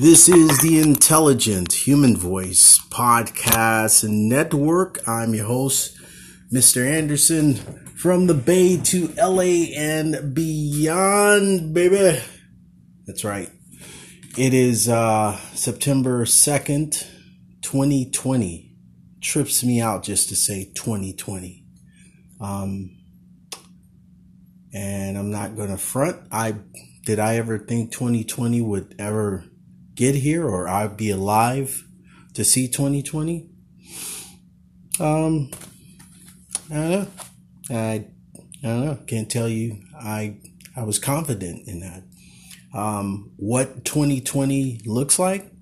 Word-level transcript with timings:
This 0.00 0.30
is 0.30 0.60
the 0.60 0.78
Intelligent 0.78 1.74
Human 1.74 2.16
Voice 2.16 2.78
podcast 2.88 4.02
and 4.02 4.30
network. 4.30 5.06
I'm 5.06 5.34
your 5.34 5.44
host, 5.44 5.94
Mr. 6.50 6.90
Anderson, 6.90 7.56
from 7.98 8.26
the 8.26 8.32
Bay 8.32 8.78
to 8.78 9.12
LA 9.18 9.76
and 9.76 10.34
beyond, 10.34 11.74
baby. 11.74 12.18
That's 13.06 13.24
right. 13.24 13.50
It 14.38 14.54
is 14.54 14.88
uh, 14.88 15.36
September 15.52 16.24
2nd, 16.24 17.06
2020. 17.60 18.74
Trips 19.20 19.62
me 19.62 19.82
out 19.82 20.02
just 20.02 20.30
to 20.30 20.34
say 20.34 20.72
2020. 20.76 21.62
Um, 22.40 22.96
and 24.72 25.18
I'm 25.18 25.30
not 25.30 25.56
going 25.56 25.68
to 25.68 25.76
front. 25.76 26.22
I 26.32 26.54
did 27.04 27.18
I 27.18 27.36
ever 27.36 27.58
think 27.58 27.92
2020 27.92 28.62
would 28.62 28.94
ever 28.98 29.44
get 30.00 30.14
here 30.14 30.48
or 30.48 30.66
I'd 30.66 30.96
be 30.96 31.10
alive 31.10 31.84
to 32.32 32.42
see 32.42 32.66
2020? 32.66 33.50
Um, 34.98 35.50
I 36.70 36.74
don't 36.74 36.90
know. 36.90 37.06
I, 37.68 37.74
I 37.74 38.06
don't 38.62 38.84
know. 38.86 38.98
Can't 39.06 39.30
tell 39.30 39.46
you. 39.46 39.82
I, 39.94 40.38
I 40.74 40.84
was 40.84 40.98
confident 40.98 41.68
in 41.68 41.80
that. 41.80 42.02
Um, 42.72 43.32
what 43.36 43.84
2020 43.84 44.80
looks 44.86 45.18
like, 45.18 45.52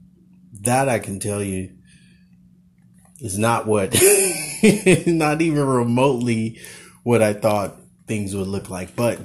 that 0.61 0.89
I 0.89 1.01
can 1.01 1.19
tell 1.19 1.43
you 1.43 1.73
is 3.19 3.37
not 3.39 3.67
what, 3.67 3.93
not 5.07 5.43
even 5.43 5.67
remotely 5.67 6.61
what 7.03 7.23
I 7.23 7.33
thought 7.33 7.75
things 8.07 8.37
would 8.37 8.47
look 8.47 8.71
like. 8.71 8.95
But 8.95 9.19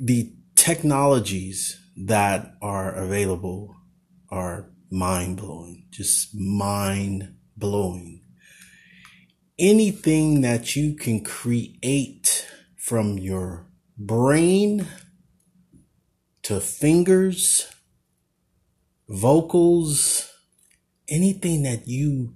the 0.00 0.32
technologies 0.54 1.81
that 2.06 2.54
are 2.60 2.92
available 2.94 3.76
are 4.30 4.70
mind 4.90 5.36
blowing, 5.36 5.86
just 5.90 6.34
mind 6.34 7.34
blowing. 7.56 8.22
Anything 9.58 10.40
that 10.40 10.74
you 10.74 10.94
can 10.94 11.22
create 11.22 12.46
from 12.76 13.18
your 13.18 13.66
brain 13.96 14.86
to 16.42 16.60
fingers, 16.60 17.68
vocals, 19.08 20.28
anything 21.08 21.62
that 21.62 21.86
you 21.86 22.34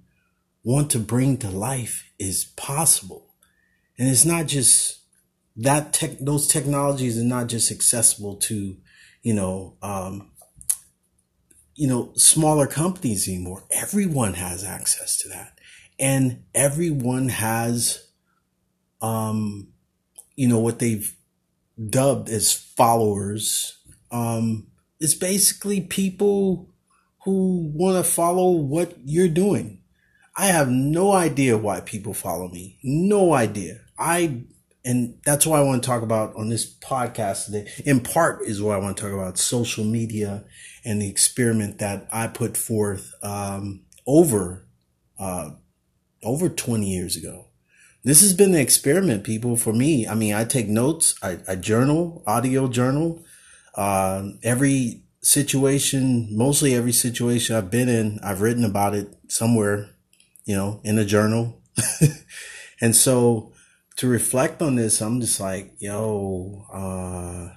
want 0.63 0.91
to 0.91 0.99
bring 0.99 1.39
to 1.39 1.51
life 1.51 2.05
is 2.19 2.45
possible. 2.57 3.35
And 3.99 4.09
it's 4.09 4.25
not 4.25 4.47
just 4.47 5.01
that 5.57 5.93
tech, 5.93 6.19
those 6.21 6.47
technologies 6.47 7.19
are 7.19 7.25
not 7.25 7.49
just 7.49 7.73
accessible 7.73 8.37
to 8.37 8.77
you 9.27 9.35
know, 9.35 9.77
um, 9.83 10.31
you 11.75 11.89
know, 11.89 12.13
smaller 12.15 12.69
companies 12.69 13.27
anymore. 13.27 13.65
Everyone 13.73 14.35
has 14.35 14.63
access 14.63 15.17
to 15.17 15.29
that. 15.31 15.59
And 15.99 16.45
everyone 16.55 17.31
has, 17.31 18.07
um, 19.03 19.73
you 20.37 20.47
know, 20.47 20.61
what 20.61 20.79
they've 20.79 21.13
dubbed 21.91 22.29
as 22.29 22.53
followers. 22.53 23.77
Um, 24.13 24.69
it's 25.01 25.15
basically 25.15 25.81
people 25.81 26.73
who 27.25 27.73
want 27.75 27.97
to 27.97 28.09
follow 28.09 28.53
what 28.53 28.95
you're 29.05 29.27
doing. 29.27 29.83
I 30.37 30.47
have 30.47 30.69
no 30.69 31.11
idea 31.11 31.59
why 31.59 31.81
people 31.81 32.15
follow 32.15 32.47
me. 32.47 32.79
No 32.85 33.35
idea. 33.35 33.81
I 33.99 34.45
and 34.87 35.19
that's 35.25 35.45
why 35.45 35.59
I 35.59 35.63
want 35.63 35.83
to 35.83 35.87
talk 35.87 36.03
about 36.03 36.37
on 36.37 36.49
this 36.49 36.73
podcast 36.79 37.47
today. 37.47 37.69
In 37.85 38.01
part, 38.01 38.43
is 38.47 38.63
what 38.63 38.77
I 38.77 38.79
want 38.79 38.97
to 38.97 39.03
talk 39.03 39.13
about 39.13 39.37
social 39.37 39.85
media 39.85 40.45
and 40.85 41.03
the 41.03 41.11
experiment 41.11 41.79
that 41.81 42.07
I 42.13 42.29
put 42.29 42.57
forth 42.57 43.13
um, 43.21 43.83
over 44.07 44.69
uh, 45.19 45.51
over 46.23 46.49
20 46.49 46.89
years 46.89 47.17
ago. 47.17 47.47
This 48.05 48.21
has 48.21 48.33
been 48.33 48.53
the 48.53 48.61
experiment, 48.61 49.25
people, 49.25 49.57
for 49.57 49.73
me. 49.73 50.07
I 50.07 50.15
mean, 50.15 50.35
I 50.35 50.45
take 50.45 50.69
notes, 50.69 51.17
I, 51.21 51.41
I 51.49 51.57
journal, 51.57 52.23
audio 52.25 52.69
journal. 52.69 53.25
Uh, 53.75 54.29
every 54.45 55.03
situation, 55.21 56.29
mostly 56.31 56.77
every 56.77 56.93
situation 56.93 57.57
I've 57.57 57.71
been 57.71 57.89
in, 57.89 58.21
I've 58.23 58.41
written 58.41 58.65
about 58.65 58.95
it 58.95 59.13
somewhere, 59.27 59.91
you 60.45 60.55
know, 60.55 60.81
in 60.85 60.97
a 60.97 61.05
journal. 61.05 61.61
and 62.81 62.95
so 62.95 63.53
to 63.97 64.07
reflect 64.07 64.61
on 64.61 64.77
this, 64.77 65.01
I'm 65.01 65.21
just 65.21 65.41
like, 65.41 65.75
yo, 65.79 66.67
uh, 66.73 67.55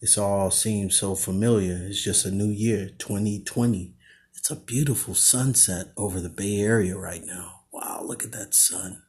this 0.00 0.16
all 0.16 0.50
seems 0.50 0.96
so 0.96 1.14
familiar. 1.16 1.86
It's 1.88 2.02
just 2.02 2.24
a 2.24 2.30
new 2.30 2.48
year, 2.48 2.90
2020. 2.98 3.94
It's 4.36 4.50
a 4.50 4.56
beautiful 4.56 5.14
sunset 5.14 5.88
over 5.96 6.20
the 6.20 6.28
Bay 6.28 6.60
Area 6.60 6.96
right 6.96 7.24
now. 7.24 7.62
Wow, 7.72 8.02
look 8.04 8.22
at 8.24 8.32
that 8.32 8.54
sun. 8.54 9.02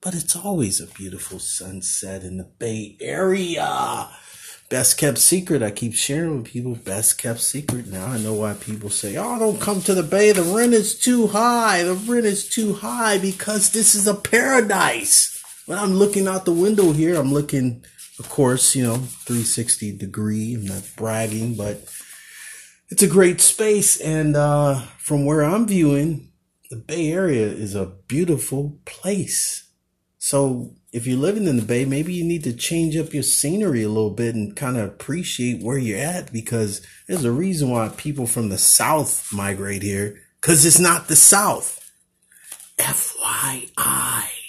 But 0.00 0.14
it's 0.14 0.34
always 0.34 0.80
a 0.80 0.86
beautiful 0.86 1.38
sunset 1.38 2.22
in 2.22 2.38
the 2.38 2.50
Bay 2.58 2.96
Area. 3.00 4.08
Best 4.70 4.96
kept 4.96 5.18
secret. 5.18 5.62
I 5.62 5.70
keep 5.70 5.92
sharing 5.92 6.38
with 6.38 6.46
people. 6.46 6.74
Best 6.76 7.18
kept 7.18 7.40
secret. 7.40 7.88
Now 7.88 8.06
I 8.06 8.18
know 8.18 8.32
why 8.32 8.54
people 8.54 8.88
say, 8.88 9.16
"Oh, 9.16 9.38
don't 9.38 9.60
come 9.60 9.82
to 9.82 9.94
the 9.94 10.02
Bay. 10.02 10.32
The 10.32 10.42
rent 10.42 10.72
is 10.72 10.98
too 10.98 11.26
high. 11.26 11.82
The 11.82 11.94
rent 11.94 12.24
is 12.24 12.48
too 12.48 12.72
high 12.72 13.18
because 13.18 13.70
this 13.70 13.94
is 13.94 14.06
a 14.06 14.14
paradise." 14.14 15.31
When 15.72 15.80
I'm 15.80 15.94
looking 15.94 16.28
out 16.28 16.44
the 16.44 16.52
window 16.52 16.92
here, 16.92 17.14
I'm 17.14 17.32
looking, 17.32 17.82
of 18.18 18.28
course, 18.28 18.76
you 18.76 18.82
know, 18.82 18.96
360 18.96 19.96
degree. 19.96 20.52
I'm 20.52 20.66
not 20.66 20.86
bragging, 20.96 21.54
but 21.54 21.90
it's 22.90 23.02
a 23.02 23.08
great 23.08 23.40
space. 23.40 23.98
And 23.98 24.36
uh, 24.36 24.80
from 24.98 25.24
where 25.24 25.42
I'm 25.42 25.66
viewing, 25.66 26.30
the 26.68 26.76
Bay 26.76 27.10
Area 27.10 27.46
is 27.46 27.74
a 27.74 27.86
beautiful 27.86 28.80
place. 28.84 29.64
So 30.18 30.74
if 30.92 31.06
you're 31.06 31.16
living 31.16 31.46
in 31.46 31.56
the 31.56 31.62
Bay, 31.62 31.86
maybe 31.86 32.12
you 32.12 32.24
need 32.24 32.44
to 32.44 32.52
change 32.52 32.94
up 32.94 33.14
your 33.14 33.22
scenery 33.22 33.82
a 33.82 33.88
little 33.88 34.10
bit 34.10 34.34
and 34.34 34.54
kind 34.54 34.76
of 34.76 34.86
appreciate 34.86 35.62
where 35.62 35.78
you're 35.78 35.98
at 35.98 36.34
because 36.34 36.86
there's 37.08 37.24
a 37.24 37.32
reason 37.32 37.70
why 37.70 37.88
people 37.88 38.26
from 38.26 38.50
the 38.50 38.58
South 38.58 39.26
migrate 39.32 39.82
here 39.82 40.20
because 40.38 40.66
it's 40.66 40.78
not 40.78 41.08
the 41.08 41.16
South. 41.16 41.78
FYI 42.76 44.41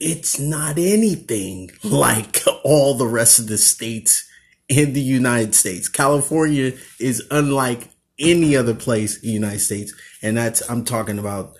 it's 0.00 0.40
not 0.40 0.78
anything 0.78 1.70
like 1.84 2.42
all 2.64 2.94
the 2.94 3.06
rest 3.06 3.38
of 3.38 3.46
the 3.46 3.58
states 3.58 4.26
in 4.68 4.94
the 4.94 5.02
United 5.02 5.54
States. 5.54 5.88
California 5.88 6.72
is 6.98 7.22
unlike 7.30 7.90
any 8.18 8.56
other 8.56 8.74
place 8.74 9.16
in 9.22 9.28
the 9.28 9.34
United 9.34 9.60
States. 9.60 9.94
And 10.22 10.36
that's, 10.36 10.68
I'm 10.70 10.84
talking 10.84 11.18
about, 11.18 11.54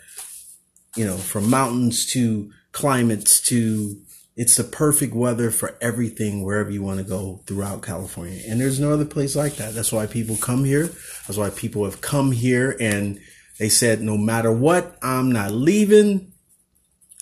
you 0.96 1.04
know, 1.04 1.16
from 1.16 1.50
mountains 1.50 2.06
to 2.12 2.50
climates 2.72 3.40
to, 3.42 3.96
it's 4.36 4.56
the 4.56 4.64
perfect 4.64 5.14
weather 5.14 5.50
for 5.50 5.76
everything 5.82 6.42
wherever 6.42 6.70
you 6.70 6.82
want 6.82 6.98
to 6.98 7.04
go 7.04 7.42
throughout 7.46 7.82
California. 7.82 8.40
And 8.48 8.60
there's 8.60 8.80
no 8.80 8.92
other 8.92 9.04
place 9.04 9.36
like 9.36 9.56
that. 9.56 9.74
That's 9.74 9.92
why 9.92 10.06
people 10.06 10.36
come 10.36 10.64
here. 10.64 10.86
That's 11.26 11.36
why 11.36 11.50
people 11.50 11.84
have 11.84 12.00
come 12.00 12.32
here 12.32 12.76
and 12.80 13.20
they 13.58 13.68
said, 13.68 14.00
no 14.00 14.16
matter 14.16 14.50
what, 14.50 14.96
I'm 15.02 15.30
not 15.30 15.52
leaving. 15.52 16.29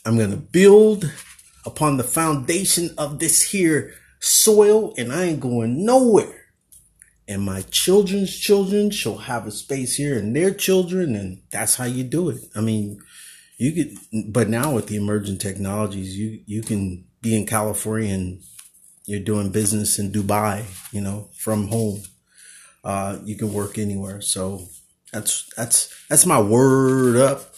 I'm 0.08 0.16
going 0.16 0.30
to 0.30 0.38
build 0.38 1.12
upon 1.66 1.98
the 1.98 2.02
foundation 2.02 2.94
of 2.96 3.18
this 3.18 3.42
here 3.42 3.92
soil 4.20 4.94
and 4.96 5.12
I 5.12 5.24
ain't 5.24 5.40
going 5.40 5.84
nowhere. 5.84 6.46
And 7.28 7.42
my 7.42 7.60
children's 7.70 8.34
children 8.34 8.90
shall 8.90 9.18
have 9.18 9.46
a 9.46 9.50
space 9.50 9.96
here 9.96 10.18
and 10.18 10.34
their 10.34 10.54
children. 10.54 11.14
And 11.14 11.42
that's 11.50 11.74
how 11.74 11.84
you 11.84 12.04
do 12.04 12.30
it. 12.30 12.40
I 12.56 12.62
mean, 12.62 13.02
you 13.58 13.72
could, 13.72 14.32
but 14.32 14.48
now 14.48 14.72
with 14.72 14.86
the 14.86 14.96
emerging 14.96 15.36
technologies, 15.36 16.18
you, 16.18 16.40
you 16.46 16.62
can 16.62 17.04
be 17.20 17.36
in 17.36 17.44
California 17.44 18.14
and 18.14 18.42
you're 19.04 19.20
doing 19.20 19.50
business 19.50 19.98
in 19.98 20.10
Dubai, 20.10 20.64
you 20.90 21.02
know, 21.02 21.28
from 21.36 21.68
home. 21.68 22.00
Uh, 22.82 23.18
you 23.24 23.36
can 23.36 23.52
work 23.52 23.76
anywhere. 23.76 24.22
So 24.22 24.68
that's, 25.12 25.50
that's, 25.54 25.94
that's 26.08 26.24
my 26.24 26.40
word 26.40 27.16
up 27.16 27.56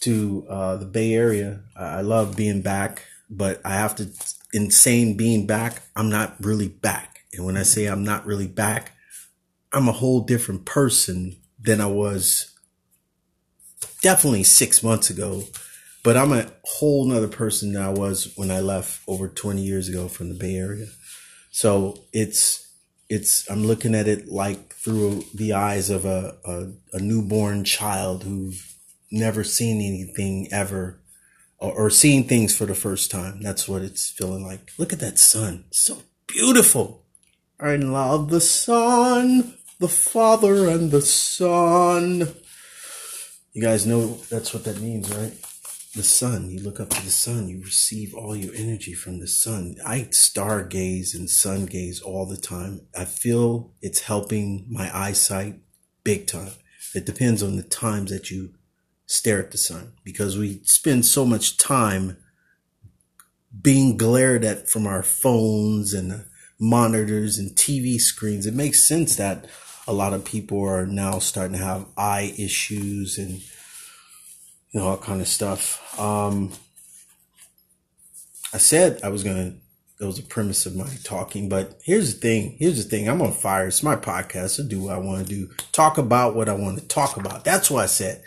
to 0.00 0.46
uh, 0.48 0.76
the 0.76 0.86
Bay 0.86 1.14
Area. 1.14 1.60
I 1.76 2.02
love 2.02 2.36
being 2.36 2.62
back, 2.62 3.02
but 3.30 3.60
I 3.64 3.74
have 3.74 3.96
to, 3.96 4.08
in 4.52 4.70
saying 4.70 5.16
being 5.16 5.46
back, 5.46 5.82
I'm 5.94 6.10
not 6.10 6.36
really 6.40 6.68
back. 6.68 7.24
And 7.32 7.44
when 7.44 7.56
I 7.56 7.62
say 7.62 7.86
I'm 7.86 8.04
not 8.04 8.26
really 8.26 8.46
back, 8.46 8.92
I'm 9.72 9.88
a 9.88 9.92
whole 9.92 10.20
different 10.20 10.64
person 10.64 11.36
than 11.58 11.80
I 11.80 11.86
was 11.86 12.54
definitely 14.00 14.44
six 14.44 14.82
months 14.82 15.10
ago. 15.10 15.44
But 16.02 16.16
I'm 16.16 16.32
a 16.32 16.50
whole 16.62 17.04
nother 17.04 17.28
person 17.28 17.72
than 17.72 17.82
I 17.82 17.90
was 17.90 18.32
when 18.36 18.50
I 18.50 18.60
left 18.60 19.00
over 19.08 19.26
20 19.26 19.60
years 19.60 19.88
ago 19.88 20.06
from 20.06 20.28
the 20.28 20.36
Bay 20.36 20.54
Area. 20.54 20.86
So 21.50 22.04
it's, 22.12 22.70
it's, 23.08 23.48
I'm 23.50 23.64
looking 23.66 23.94
at 23.94 24.06
it 24.06 24.28
like 24.28 24.72
through 24.74 25.24
the 25.34 25.54
eyes 25.54 25.90
of 25.90 26.04
a, 26.04 26.36
a, 26.44 26.68
a 26.92 27.00
newborn 27.00 27.64
child 27.64 28.22
who 28.22 28.52
never 29.10 29.44
seen 29.44 29.76
anything 29.76 30.48
ever 30.52 31.00
or, 31.58 31.72
or 31.72 31.90
seeing 31.90 32.24
things 32.24 32.56
for 32.56 32.66
the 32.66 32.74
first 32.74 33.10
time. 33.10 33.40
That's 33.42 33.68
what 33.68 33.82
it's 33.82 34.10
feeling 34.10 34.44
like. 34.44 34.72
Look 34.78 34.92
at 34.92 35.00
that 35.00 35.18
sun. 35.18 35.64
So 35.70 36.02
beautiful. 36.26 37.04
I 37.58 37.76
love 37.76 38.30
the 38.30 38.40
sun. 38.40 39.54
the 39.78 39.88
Father 39.88 40.68
and 40.68 40.90
the 40.90 41.02
Son. 41.02 42.34
You 43.52 43.62
guys 43.62 43.86
know 43.86 44.14
that's 44.30 44.54
what 44.54 44.64
that 44.64 44.80
means, 44.80 45.12
right? 45.14 45.32
The 45.94 46.02
sun. 46.02 46.50
You 46.50 46.60
look 46.60 46.80
up 46.80 46.90
to 46.90 47.04
the 47.04 47.10
sun, 47.10 47.48
you 47.48 47.62
receive 47.62 48.14
all 48.14 48.36
your 48.36 48.54
energy 48.54 48.92
from 48.92 49.18
the 49.18 49.26
sun. 49.26 49.76
I 49.84 50.08
stargaze 50.10 51.14
and 51.14 51.28
sun 51.28 51.66
gaze 51.66 52.00
all 52.00 52.26
the 52.26 52.36
time. 52.36 52.82
I 52.96 53.04
feel 53.06 53.72
it's 53.80 54.00
helping 54.00 54.66
my 54.68 54.94
eyesight 54.94 55.60
big 56.04 56.26
time. 56.26 56.52
It 56.94 57.06
depends 57.06 57.42
on 57.42 57.56
the 57.56 57.62
times 57.62 58.10
that 58.10 58.30
you 58.30 58.50
stare 59.06 59.38
at 59.38 59.52
the 59.52 59.58
sun 59.58 59.92
because 60.04 60.36
we 60.36 60.60
spend 60.64 61.06
so 61.06 61.24
much 61.24 61.56
time 61.56 62.16
being 63.62 63.96
glared 63.96 64.44
at 64.44 64.68
from 64.68 64.86
our 64.86 65.02
phones 65.02 65.94
and 65.94 66.24
monitors 66.58 67.38
and 67.38 67.52
TV 67.52 67.98
screens. 67.98 68.46
It 68.46 68.54
makes 68.54 68.86
sense 68.86 69.16
that 69.16 69.46
a 69.86 69.92
lot 69.92 70.12
of 70.12 70.24
people 70.24 70.62
are 70.62 70.86
now 70.86 71.18
starting 71.18 71.56
to 71.56 71.64
have 71.64 71.86
eye 71.96 72.34
issues 72.36 73.18
and 73.18 73.40
you 74.70 74.80
know 74.80 74.88
all 74.88 74.98
kind 74.98 75.20
of 75.20 75.28
stuff. 75.28 75.98
Um, 75.98 76.52
I 78.52 78.58
said 78.58 79.00
I 79.02 79.08
was 79.08 79.22
gonna. 79.22 79.54
That 79.98 80.06
was 80.06 80.18
the 80.18 80.24
premise 80.24 80.66
of 80.66 80.76
my 80.76 80.90
talking, 81.04 81.48
but 81.48 81.80
here's 81.82 82.12
the 82.14 82.20
thing. 82.20 82.56
Here's 82.58 82.76
the 82.76 82.90
thing. 82.90 83.08
I'm 83.08 83.22
on 83.22 83.32
fire. 83.32 83.68
It's 83.68 83.82
my 83.82 83.96
podcast. 83.96 84.62
I 84.62 84.68
do 84.68 84.82
what 84.82 84.94
I 84.94 84.98
want 84.98 85.26
to 85.26 85.34
do. 85.34 85.48
Talk 85.72 85.96
about 85.96 86.34
what 86.34 86.50
I 86.50 86.52
want 86.52 86.78
to 86.78 86.86
talk 86.86 87.16
about. 87.16 87.46
That's 87.46 87.70
what 87.70 87.84
I 87.84 87.86
said. 87.86 88.22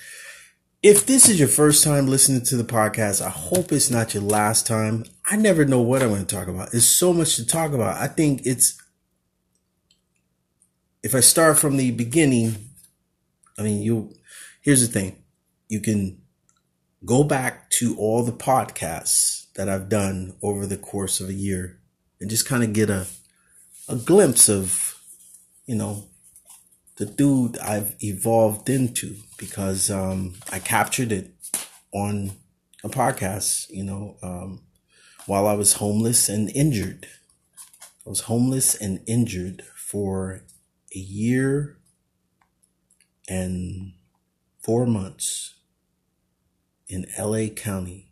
If 0.82 1.06
this 1.06 1.28
is 1.28 1.38
your 1.38 1.50
first 1.50 1.84
time 1.84 2.08
listening 2.08 2.42
to 2.46 2.56
the 2.56 2.64
podcast, 2.64 3.22
I 3.22 3.30
hope 3.30 3.74
it's 3.74 3.92
not 3.92 4.14
your 4.14 4.24
last 4.24 4.66
time. 4.66 5.04
I 5.30 5.36
never 5.36 5.66
know 5.66 5.82
what 5.82 6.02
I'm 6.02 6.08
going 6.08 6.26
to 6.26 6.36
talk 6.36 6.48
about. 6.48 6.72
There's 6.72 6.88
so 6.88 7.12
much 7.12 7.36
to 7.36 7.46
talk 7.46 7.74
about. 7.74 8.02
I 8.02 8.08
think 8.08 8.44
it's, 8.46 8.82
if 11.04 11.14
I 11.14 11.20
start 11.20 11.60
from 11.60 11.76
the 11.76 11.92
beginning, 11.92 12.70
I 13.58 13.64
mean, 13.64 13.82
you, 13.82 14.16
here's 14.62 14.80
the 14.80 14.88
thing. 14.88 15.18
You 15.68 15.82
can 15.82 16.22
go 17.04 17.26
back 17.26 17.70
to 17.72 17.98
all 17.98 18.24
the 18.24 18.32
podcasts 18.32 19.52
that 19.56 19.68
I've 19.68 19.90
done 19.90 20.38
over 20.42 20.66
the 20.66 20.78
course 20.78 21.20
of 21.20 21.28
a 21.28 21.34
year 21.34 21.82
and 22.22 22.30
just 22.30 22.48
kind 22.48 22.64
of 22.64 22.72
get 22.72 22.90
a, 22.90 23.08
a 23.90 23.98
glimpse 23.98 24.48
of, 24.48 24.98
you 25.66 25.76
know, 25.76 26.09
the 27.00 27.06
dude 27.06 27.58
I've 27.60 27.96
evolved 28.02 28.70
into 28.70 29.16
because 29.38 29.90
um, 29.90 30.36
I 30.52 30.60
captured 30.60 31.14
it 31.14 31.32
on 31.94 32.32
a 32.84 32.90
podcast, 32.90 33.70
you 33.70 33.86
know, 33.86 34.18
um, 34.22 34.64
while 35.26 35.48
I 35.48 35.54
was 35.54 35.74
homeless 35.74 36.28
and 36.28 36.52
injured. 36.54 37.08
I 38.06 38.10
was 38.10 38.22
homeless 38.22 38.76
and 38.76 39.00
injured 39.08 39.64
for 39.76 40.42
a 40.94 41.00
year 41.00 41.78
and 43.30 43.94
four 44.62 44.86
months 44.86 45.56
in 46.90 47.06
LA 47.18 47.48
County. 47.48 48.12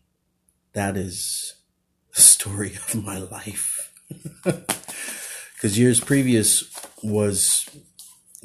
That 0.72 0.95
is 0.95 1.56
the 2.16 2.22
story 2.22 2.75
of 2.75 3.04
my 3.04 3.18
life. 3.18 3.94
Because 5.57 5.80
years 5.80 6.00
previous 6.00 6.72
was 7.01 7.68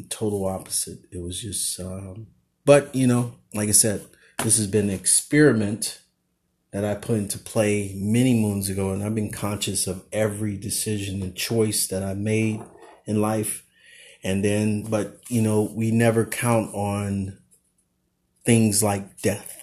total 0.08 0.46
opposite. 0.46 1.00
It 1.10 1.22
was 1.22 1.40
just, 1.40 1.78
um, 1.80 2.28
but 2.64 2.94
you 2.94 3.06
know, 3.06 3.34
like 3.54 3.68
I 3.68 3.72
said, 3.72 4.06
this 4.42 4.56
has 4.56 4.66
been 4.66 4.88
an 4.88 4.94
experiment 4.94 6.00
that 6.72 6.84
I 6.84 6.94
put 6.94 7.18
into 7.18 7.38
play 7.38 7.92
many 7.96 8.34
moons 8.34 8.68
ago, 8.68 8.92
and 8.92 9.02
I've 9.02 9.14
been 9.14 9.30
conscious 9.30 9.86
of 9.86 10.04
every 10.10 10.56
decision 10.56 11.22
and 11.22 11.36
choice 11.36 11.86
that 11.88 12.02
I 12.02 12.14
made 12.14 12.62
in 13.04 13.20
life. 13.20 13.64
And 14.24 14.44
then, 14.44 14.82
but 14.82 15.20
you 15.28 15.42
know, 15.42 15.62
we 15.62 15.90
never 15.90 16.24
count 16.24 16.74
on 16.74 17.38
things 18.44 18.82
like 18.82 19.20
death. 19.20 19.62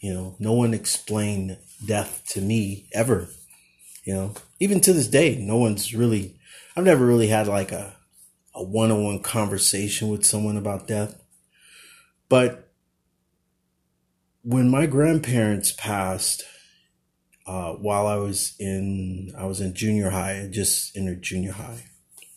You 0.00 0.12
know, 0.14 0.36
no 0.38 0.52
one 0.52 0.74
explained 0.74 1.58
death 1.84 2.22
to 2.30 2.40
me 2.40 2.88
ever. 2.92 3.28
You 4.04 4.14
know, 4.14 4.34
even 4.60 4.80
to 4.82 4.92
this 4.92 5.08
day, 5.08 5.36
no 5.36 5.56
one's 5.56 5.94
really, 5.94 6.36
I've 6.76 6.84
never 6.84 7.06
really 7.06 7.28
had 7.28 7.46
like 7.46 7.72
a 7.72 7.94
a 8.58 8.62
one-on-one 8.64 9.20
conversation 9.20 10.08
with 10.08 10.26
someone 10.26 10.56
about 10.56 10.88
death. 10.88 11.22
But 12.28 12.72
when 14.42 14.68
my 14.68 14.86
grandparents 14.86 15.72
passed, 15.72 16.42
uh, 17.46 17.72
while 17.74 18.06
I 18.06 18.16
was 18.16 18.54
in, 18.58 19.32
I 19.38 19.46
was 19.46 19.60
in 19.60 19.74
junior 19.74 20.10
high, 20.10 20.42
I 20.42 20.48
just 20.48 20.96
entered 20.96 21.22
junior 21.22 21.52
high, 21.52 21.84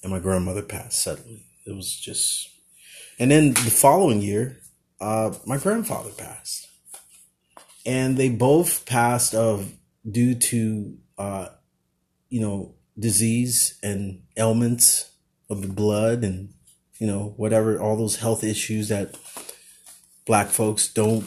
and 0.04 0.12
my 0.12 0.20
grandmother 0.20 0.62
passed 0.62 1.02
suddenly. 1.02 1.46
It 1.66 1.76
was 1.76 1.96
just, 2.00 2.50
and 3.20 3.32
then 3.32 3.54
the 3.54 3.72
following 3.72 4.22
year, 4.22 4.62
uh, 5.00 5.34
my 5.46 5.58
grandfather 5.58 6.12
passed, 6.12 6.70
and 7.86 8.16
they 8.16 8.30
both 8.30 8.86
passed 8.86 9.34
of 9.34 9.74
due 10.10 10.36
to, 10.36 10.98
uh, 11.18 11.48
you 12.30 12.42
know, 12.42 12.76
disease 12.98 13.80
and 13.82 14.22
ailments 14.38 15.11
of 15.52 15.62
the 15.62 15.68
blood 15.68 16.24
and 16.24 16.50
you 16.98 17.06
know 17.06 17.34
whatever 17.38 17.80
all 17.80 17.98
those 17.98 18.18
health 18.18 18.44
issues 18.44 18.88
that 18.88 19.16
black 20.26 20.48
folks 20.48 20.88
don't 20.88 21.26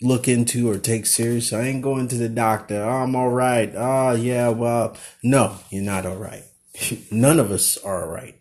look 0.00 0.28
into 0.28 0.70
or 0.70 0.78
take 0.78 1.06
serious. 1.06 1.52
I 1.52 1.62
ain't 1.62 1.82
going 1.82 2.08
to 2.08 2.16
the 2.16 2.28
doctor. 2.28 2.82
Oh, 2.82 3.02
I'm 3.02 3.16
all 3.16 3.30
right. 3.30 3.72
Oh, 3.74 4.12
yeah, 4.12 4.48
well, 4.48 4.96
no, 5.22 5.58
you're 5.70 5.82
not 5.82 6.06
all 6.06 6.16
right. 6.16 6.44
none 7.10 7.40
of 7.40 7.50
us 7.50 7.78
are 7.78 8.04
all 8.04 8.12
right. 8.12 8.34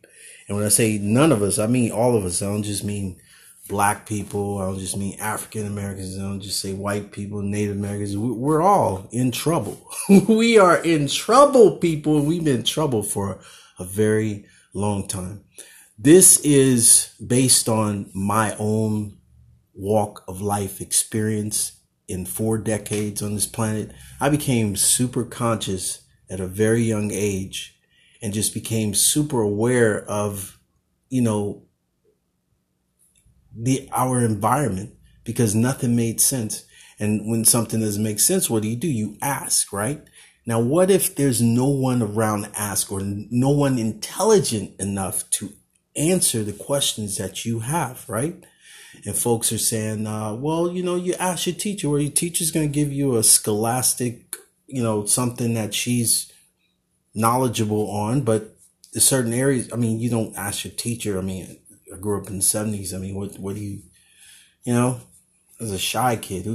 And 0.47 0.57
when 0.57 0.65
I 0.65 0.69
say 0.69 0.97
none 0.97 1.31
of 1.31 1.41
us, 1.41 1.57
I 1.57 1.67
mean 1.67 1.91
all 1.91 2.15
of 2.15 2.25
us. 2.25 2.41
I 2.41 2.45
don't 2.45 2.63
just 2.63 2.83
mean 2.83 3.19
black 3.67 4.05
people. 4.05 4.59
I 4.59 4.65
don't 4.65 4.79
just 4.79 4.97
mean 4.97 5.19
African 5.19 5.65
Americans. 5.65 6.17
I 6.17 6.21
don't 6.21 6.41
just 6.41 6.61
say 6.61 6.73
white 6.73 7.11
people, 7.11 7.41
Native 7.41 7.77
Americans. 7.77 8.15
We're 8.15 8.61
all 8.61 9.07
in 9.11 9.31
trouble. 9.31 9.89
we 10.27 10.59
are 10.59 10.77
in 10.77 11.07
trouble, 11.07 11.77
people. 11.77 12.21
We've 12.23 12.43
been 12.43 12.57
in 12.57 12.63
trouble 12.63 13.01
for 13.01 13.39
a 13.79 13.85
very 13.85 14.45
long 14.75 15.07
time. 15.07 15.43
This 15.97 16.39
is 16.41 17.13
based 17.25 17.69
on 17.69 18.11
my 18.13 18.55
own 18.59 19.17
walk 19.73 20.23
of 20.27 20.41
life 20.41 20.81
experience 20.81 21.79
in 22.07 22.25
four 22.25 22.57
decades 22.57 23.21
on 23.21 23.33
this 23.33 23.47
planet. 23.47 23.91
I 24.19 24.29
became 24.29 24.75
super 24.75 25.23
conscious 25.23 26.05
at 26.29 26.39
a 26.39 26.47
very 26.47 26.83
young 26.83 27.11
age 27.11 27.77
and 28.21 28.33
just 28.33 28.53
became 28.53 28.93
super 28.93 29.41
aware 29.41 30.03
of, 30.05 30.59
you 31.09 31.21
know, 31.21 31.63
the 33.55 33.87
our 33.93 34.23
environment 34.23 34.95
because 35.23 35.55
nothing 35.55 35.95
made 35.95 36.19
sense. 36.19 36.65
And 36.99 37.29
when 37.29 37.45
something 37.45 37.79
doesn't 37.79 38.03
make 38.03 38.19
sense, 38.19 38.49
what 38.49 38.63
do 38.63 38.69
you 38.69 38.75
do? 38.75 38.87
You 38.87 39.17
ask, 39.21 39.71
right? 39.73 40.01
Now, 40.45 40.59
what 40.59 40.91
if 40.91 41.15
there's 41.15 41.41
no 41.41 41.67
one 41.67 42.01
around 42.01 42.43
to 42.43 42.59
ask 42.59 42.91
or 42.91 43.01
no 43.01 43.49
one 43.49 43.79
intelligent 43.79 44.79
enough 44.79 45.27
to 45.31 45.53
answer 45.95 46.43
the 46.43 46.53
questions 46.53 47.17
that 47.17 47.45
you 47.45 47.59
have, 47.59 48.07
right? 48.07 48.43
And 49.05 49.15
folks 49.15 49.51
are 49.51 49.57
saying, 49.57 50.05
uh, 50.05 50.35
well, 50.35 50.71
you 50.71 50.83
know, 50.83 50.95
you 50.95 51.15
ask 51.15 51.47
your 51.47 51.55
teacher, 51.55 51.87
or 51.87 51.99
your 51.99 52.11
teacher's 52.11 52.51
going 52.51 52.67
to 52.67 52.73
give 52.73 52.93
you 52.93 53.17
a 53.17 53.23
scholastic, 53.23 54.35
you 54.67 54.83
know, 54.83 55.05
something 55.05 55.55
that 55.55 55.73
she's 55.73 56.31
knowledgeable 57.13 57.89
on, 57.89 58.21
but 58.21 58.55
in 58.93 59.01
certain 59.01 59.33
areas, 59.33 59.71
I 59.73 59.77
mean, 59.77 59.99
you 59.99 60.09
don't 60.09 60.35
ask 60.37 60.63
your 60.63 60.73
teacher. 60.73 61.17
I 61.17 61.21
mean, 61.21 61.57
I 61.93 61.97
grew 61.97 62.21
up 62.21 62.27
in 62.27 62.37
the 62.37 62.43
70s. 62.43 62.93
I 62.93 62.97
mean, 62.97 63.15
what, 63.15 63.37
what 63.39 63.55
do 63.55 63.61
you, 63.61 63.81
you 64.63 64.73
know, 64.73 65.01
as 65.59 65.71
a 65.71 65.79
shy 65.79 66.15
kid, 66.17 66.45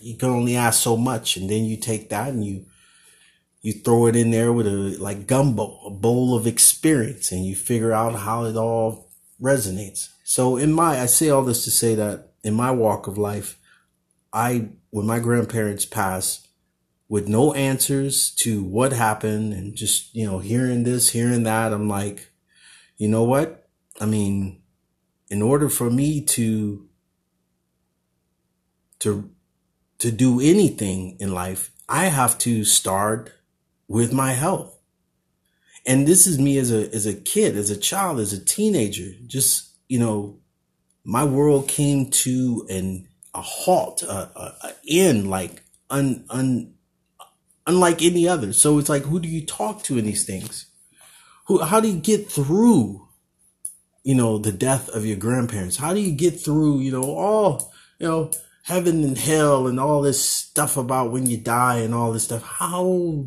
you 0.00 0.16
can 0.16 0.30
only 0.30 0.56
ask 0.56 0.82
so 0.82 0.96
much, 0.96 1.36
and 1.36 1.50
then 1.50 1.64
you 1.64 1.76
take 1.76 2.08
that 2.08 2.28
and 2.28 2.44
you 2.44 2.66
you 3.64 3.72
throw 3.72 4.06
it 4.06 4.14
in 4.14 4.30
there 4.30 4.52
with 4.52 4.66
a 4.66 4.70
like 4.70 5.26
gumbo, 5.26 5.80
a 5.86 5.90
bowl 5.90 6.36
of 6.36 6.46
experience, 6.46 7.32
and 7.32 7.46
you 7.46 7.56
figure 7.56 7.94
out 7.94 8.14
how 8.14 8.44
it 8.44 8.56
all 8.56 9.10
resonates. 9.40 10.10
So 10.22 10.58
in 10.58 10.70
my, 10.70 11.00
I 11.00 11.06
say 11.06 11.30
all 11.30 11.42
this 11.42 11.64
to 11.64 11.70
say 11.70 11.94
that 11.94 12.32
in 12.42 12.52
my 12.52 12.70
walk 12.70 13.06
of 13.06 13.16
life, 13.16 13.58
I, 14.34 14.68
when 14.90 15.06
my 15.06 15.18
grandparents 15.18 15.86
passed, 15.86 16.46
with 17.08 17.26
no 17.26 17.54
answers 17.54 18.32
to 18.32 18.62
what 18.62 18.92
happened 18.92 19.54
and 19.54 19.74
just, 19.74 20.14
you 20.14 20.26
know, 20.26 20.40
hearing 20.40 20.84
this, 20.84 21.10
hearing 21.10 21.44
that, 21.44 21.72
I'm 21.72 21.88
like, 21.88 22.30
you 22.98 23.08
know 23.08 23.24
what? 23.24 23.66
I 23.98 24.04
mean, 24.04 24.60
in 25.30 25.40
order 25.40 25.70
for 25.70 25.88
me 25.88 26.20
to, 26.20 26.86
to, 28.98 29.30
to 30.00 30.10
do 30.10 30.38
anything 30.38 31.16
in 31.18 31.32
life, 31.32 31.70
I 31.88 32.06
have 32.06 32.36
to 32.38 32.64
start 32.64 33.32
with 33.88 34.12
my 34.12 34.32
health. 34.32 34.78
And 35.86 36.06
this 36.06 36.26
is 36.26 36.38
me 36.38 36.56
as 36.58 36.72
a 36.72 36.92
as 36.94 37.06
a 37.06 37.14
kid, 37.14 37.56
as 37.56 37.70
a 37.70 37.76
child, 37.76 38.18
as 38.18 38.32
a 38.32 38.42
teenager. 38.42 39.10
Just 39.26 39.72
you 39.88 39.98
know, 39.98 40.38
my 41.04 41.24
world 41.24 41.68
came 41.68 42.10
to 42.10 42.66
an 42.70 43.08
a 43.34 43.42
halt, 43.42 44.02
a, 44.02 44.30
a, 44.38 44.56
a 44.62 44.74
end, 44.88 45.28
like 45.28 45.62
un, 45.90 46.24
un, 46.30 46.72
unlike 47.66 48.00
any 48.00 48.28
other. 48.28 48.52
So 48.52 48.78
it's 48.78 48.88
like, 48.88 49.02
who 49.02 49.20
do 49.20 49.28
you 49.28 49.44
talk 49.44 49.82
to 49.84 49.98
in 49.98 50.06
these 50.06 50.24
things? 50.24 50.66
Who? 51.46 51.60
How 51.62 51.80
do 51.80 51.88
you 51.88 52.00
get 52.00 52.30
through 52.30 53.04
you 54.04 54.14
know, 54.14 54.38
the 54.38 54.52
death 54.52 54.88
of 54.90 55.06
your 55.06 55.16
grandparents? 55.16 55.78
How 55.78 55.94
do 55.94 56.00
you 56.00 56.12
get 56.12 56.38
through, 56.38 56.80
you 56.80 56.92
know, 56.92 57.02
all, 57.02 57.72
you 57.98 58.06
know, 58.06 58.30
heaven 58.64 59.02
and 59.02 59.16
hell 59.16 59.66
and 59.66 59.80
all 59.80 60.02
this 60.02 60.22
stuff 60.22 60.76
about 60.76 61.10
when 61.10 61.26
you 61.26 61.38
die 61.38 61.78
and 61.78 61.94
all 61.94 62.12
this 62.12 62.24
stuff? 62.24 62.42
How, 62.42 63.24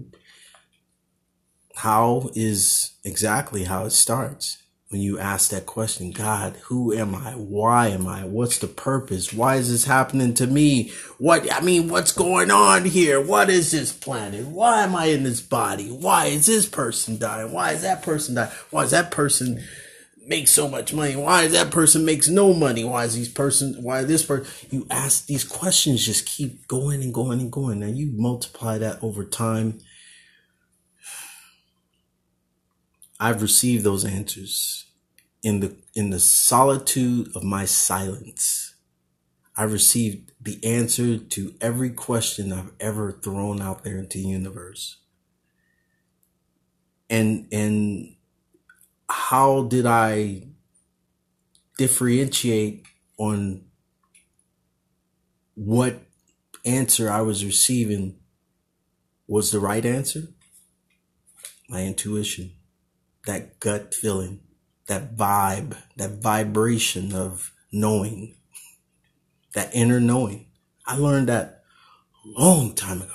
how 1.77 2.29
is 2.36 2.91
exactly 3.03 3.65
how 3.65 3.86
it 3.86 3.91
starts 3.91 4.57
when 4.89 5.01
you 5.01 5.19
ask 5.19 5.51
that 5.51 5.65
question 5.65 6.12
God, 6.12 6.57
who 6.65 6.93
am 6.93 7.13
I? 7.13 7.31
Why 7.31 7.88
am 7.88 8.07
I? 8.07 8.24
What's 8.24 8.60
the 8.60 8.67
purpose? 8.67 9.34
Why 9.34 9.55
is 9.57 9.69
this 9.69 9.86
happening 9.86 10.34
to 10.36 10.48
me? 10.48 10.91
What, 11.17 11.51
I 11.53 11.60
mean, 11.60 11.89
what's 11.89 12.13
going 12.13 12.51
on 12.51 12.86
here? 12.86 13.19
What 13.19 13.50
is 13.50 13.72
this 13.72 13.91
planet? 13.91 14.48
Why 14.48 14.84
am 14.84 14.96
I 14.96 15.05
in 15.05 15.24
this 15.24 15.41
body? 15.41 15.89
Why 15.89 16.27
is 16.27 16.46
this 16.46 16.65
person 16.65 17.17
dying? 17.17 17.51
Why 17.51 17.74
is 17.74 17.81
that 17.81 18.01
person 18.01 18.36
dying? 18.36 18.51
Why 18.69 18.84
is 18.84 18.91
that 18.91 19.12
person 19.12 19.62
make 20.25 20.48
so 20.48 20.69
much 20.69 20.93
money? 20.93 21.15
Why 21.15 21.43
is 21.43 21.51
that 21.51 21.72
person 21.72 22.05
makes 22.05 22.29
no 22.29 22.53
money? 22.53 22.86
Why 22.86 23.03
is 23.05 23.15
these 23.15 23.29
person, 23.29 23.75
why 23.81 24.03
this 24.03 24.25
person? 24.25 24.48
You 24.72 24.88
ask 24.89 25.25
these 25.25 25.43
questions, 25.43 26.05
just 26.05 26.25
keep 26.25 26.67
going 26.67 27.01
and 27.01 27.13
going 27.13 27.41
and 27.41 27.51
going. 27.51 27.81
Now 27.81 27.88
you 27.88 28.12
multiply 28.15 28.77
that 28.77 29.03
over 29.03 29.25
time. 29.25 29.79
I've 33.19 33.41
received 33.41 33.83
those 33.83 34.05
answers 34.05 34.86
in 35.43 35.59
the, 35.59 35.75
in 35.95 36.09
the 36.12 36.19
solitude 36.19 37.29
of 37.36 37.43
my 37.43 37.65
silence. 37.65 38.75
I've 39.55 39.74
received 39.74 40.31
the 40.39 40.63
answer 40.63 41.17
to 41.17 41.55
every 41.59 41.89
question 41.89 42.53
I've 42.53 42.71
ever 42.79 43.12
thrown 43.12 43.62
out 43.62 43.83
there 43.83 43.97
into 43.97 44.19
the 44.19 44.25
universe. 44.25 44.97
And, 47.09 47.47
and 47.51 48.15
how 49.09 49.63
did 49.63 49.86
I 49.86 50.43
differentiate 51.77 52.86
on 53.17 53.63
what 55.55 56.01
answer 56.65 57.09
I 57.09 57.21
was 57.21 57.43
receiving 57.43 58.19
was 59.27 59.51
the 59.51 59.59
right 59.59 59.86
answer? 59.86 60.27
My 61.67 61.83
intuition, 61.83 62.51
that 63.27 63.60
gut 63.60 63.93
feeling, 63.93 64.39
that 64.88 65.15
vibe, 65.15 65.77
that 65.98 66.22
vibration 66.22 67.13
of 67.13 67.53
knowing, 67.72 68.36
that 69.53 69.69
inner 69.74 70.00
knowing. 70.00 70.48
I 70.86 70.98
learned 70.98 71.27
that 71.29 71.63
a 72.25 72.41
long 72.41 72.74
time 72.74 73.01
ago. 73.01 73.12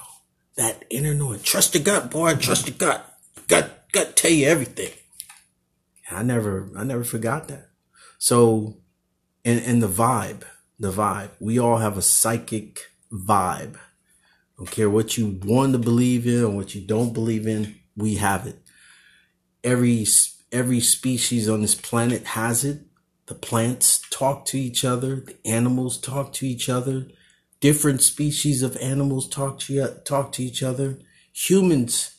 That 0.56 0.84
inner 0.90 1.14
knowing. 1.14 1.40
Trust 1.40 1.74
your 1.74 1.82
gut, 1.82 2.10
boy. 2.10 2.34
Trust 2.36 2.68
your 2.68 2.76
gut. 2.76 3.18
Gut, 3.48 3.90
gut 3.90 4.14
tell 4.14 4.30
you 4.30 4.46
everything. 4.46 4.92
I 6.10 6.22
never, 6.22 6.68
I 6.76 6.84
never 6.84 7.04
forgot 7.04 7.48
that. 7.48 7.70
So, 8.18 8.76
and, 9.44 9.60
and 9.60 9.82
the 9.82 9.88
vibe, 9.88 10.42
the 10.78 10.92
vibe, 10.92 11.30
we 11.40 11.58
all 11.58 11.78
have 11.78 11.96
a 11.96 12.02
psychic 12.02 12.90
vibe. 13.10 13.76
Don't 14.58 14.70
care 14.70 14.90
what 14.90 15.16
you 15.16 15.40
want 15.42 15.72
to 15.72 15.78
believe 15.78 16.26
in 16.26 16.44
or 16.44 16.50
what 16.50 16.74
you 16.74 16.82
don't 16.82 17.14
believe 17.14 17.46
in, 17.46 17.76
we 17.96 18.16
have 18.16 18.46
it. 18.46 18.61
Every, 19.64 20.06
every 20.50 20.80
species 20.80 21.48
on 21.48 21.60
this 21.60 21.74
planet 21.74 22.24
has 22.24 22.64
it. 22.64 22.80
The 23.26 23.34
plants 23.34 24.02
talk 24.10 24.44
to 24.46 24.58
each 24.58 24.84
other. 24.84 25.16
The 25.16 25.36
animals 25.44 25.98
talk 25.98 26.32
to 26.34 26.46
each 26.46 26.68
other. 26.68 27.06
Different 27.60 28.02
species 28.02 28.62
of 28.62 28.76
animals 28.78 29.28
talk 29.28 29.58
to, 29.60 30.00
talk 30.04 30.32
to 30.32 30.42
each 30.42 30.62
other. 30.62 30.98
Humans 31.32 32.16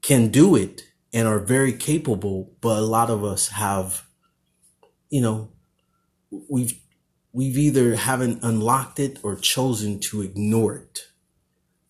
can 0.00 0.28
do 0.28 0.56
it 0.56 0.82
and 1.12 1.28
are 1.28 1.38
very 1.38 1.72
capable, 1.72 2.52
but 2.60 2.78
a 2.78 2.82
lot 2.82 3.10
of 3.10 3.24
us 3.24 3.48
have, 3.48 4.06
you 5.10 5.20
know, 5.20 5.50
we've 6.48 6.80
we've 7.32 7.58
either 7.58 7.96
haven't 7.96 8.42
unlocked 8.42 8.98
it 8.98 9.18
or 9.22 9.36
chosen 9.36 10.00
to 10.00 10.22
ignore 10.22 10.76
it. 10.76 11.08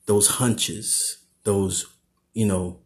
Those 0.06 0.28
hunches, 0.28 1.18
those, 1.44 1.86
you 2.34 2.46
know, 2.46 2.80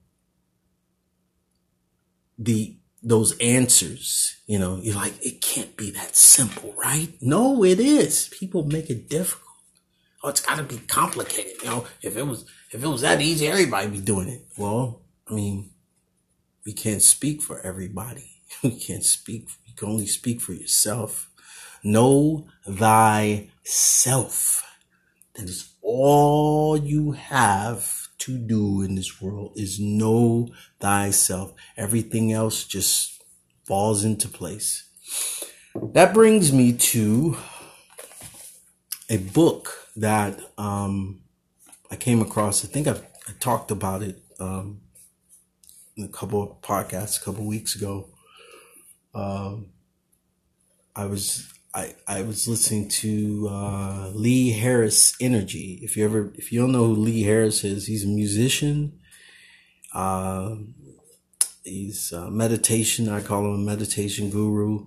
the 2.40 2.76
those 3.02 3.36
answers, 3.38 4.36
you 4.46 4.58
know, 4.58 4.78
you're 4.82 4.94
like, 4.94 5.14
it 5.24 5.40
can't 5.40 5.74
be 5.76 5.90
that 5.92 6.16
simple, 6.16 6.74
right? 6.76 7.08
No, 7.22 7.64
it 7.64 7.80
is. 7.80 8.28
People 8.28 8.64
make 8.64 8.90
it 8.90 9.08
difficult. 9.08 9.46
Oh, 10.22 10.28
it's 10.28 10.40
gotta 10.40 10.64
be 10.64 10.78
complicated. 10.86 11.62
You 11.62 11.70
know, 11.70 11.86
if 12.02 12.16
it 12.16 12.26
was 12.26 12.44
if 12.72 12.82
it 12.82 12.88
was 12.88 13.02
that 13.02 13.20
easy, 13.20 13.46
everybody 13.46 13.88
be 13.88 14.00
doing 14.00 14.28
it. 14.28 14.42
Well, 14.58 15.02
I 15.28 15.34
mean, 15.34 15.70
we 16.66 16.72
can't 16.72 17.02
speak 17.02 17.42
for 17.42 17.60
everybody. 17.60 18.26
We 18.64 18.78
can't 18.78 19.04
speak, 19.04 19.48
you 19.64 19.74
can 19.76 19.88
only 19.88 20.06
speak 20.06 20.40
for 20.40 20.52
yourself. 20.52 21.30
Know 21.84 22.48
thyself. 22.68 24.64
That 25.34 25.48
is 25.48 25.72
all 25.80 26.76
you 26.76 27.12
have 27.12 28.08
to 28.20 28.38
do 28.38 28.82
in 28.82 28.94
this 28.94 29.20
world 29.20 29.52
is 29.56 29.80
know 29.80 30.48
thyself. 30.78 31.52
Everything 31.76 32.32
else 32.32 32.64
just 32.64 33.22
falls 33.64 34.04
into 34.04 34.28
place. 34.28 34.88
That 35.74 36.14
brings 36.14 36.52
me 36.52 36.72
to 36.72 37.36
a 39.08 39.18
book 39.18 39.88
that 39.96 40.40
um, 40.56 41.20
I 41.90 41.96
came 41.96 42.20
across. 42.22 42.64
I 42.64 42.68
think 42.68 42.86
I've 42.86 43.04
I 43.28 43.32
talked 43.38 43.70
about 43.70 44.02
it 44.02 44.18
um, 44.40 44.80
a 45.96 46.08
couple 46.08 46.42
of 46.42 46.60
podcasts 46.62 47.20
a 47.20 47.24
couple 47.24 47.42
of 47.42 47.46
weeks 47.46 47.76
ago. 47.76 48.08
Um, 49.14 49.68
I 50.96 51.06
was 51.06 51.52
I 51.74 51.94
I 52.06 52.22
was 52.22 52.48
listening 52.48 52.88
to 52.88 53.48
uh, 53.50 54.10
Lee 54.14 54.50
Harris 54.50 55.14
Energy. 55.20 55.80
If 55.82 55.96
you 55.96 56.04
ever 56.04 56.32
if 56.34 56.52
you 56.52 56.60
don't 56.60 56.72
know 56.72 56.86
who 56.86 56.94
Lee 56.94 57.22
Harris 57.22 57.64
is, 57.64 57.86
he's 57.86 58.04
a 58.04 58.08
musician. 58.08 58.98
Uh, 59.94 60.56
he's 61.64 62.12
a 62.12 62.30
meditation. 62.30 63.08
I 63.08 63.20
call 63.20 63.46
him 63.46 63.54
a 63.54 63.58
meditation 63.58 64.30
guru. 64.30 64.86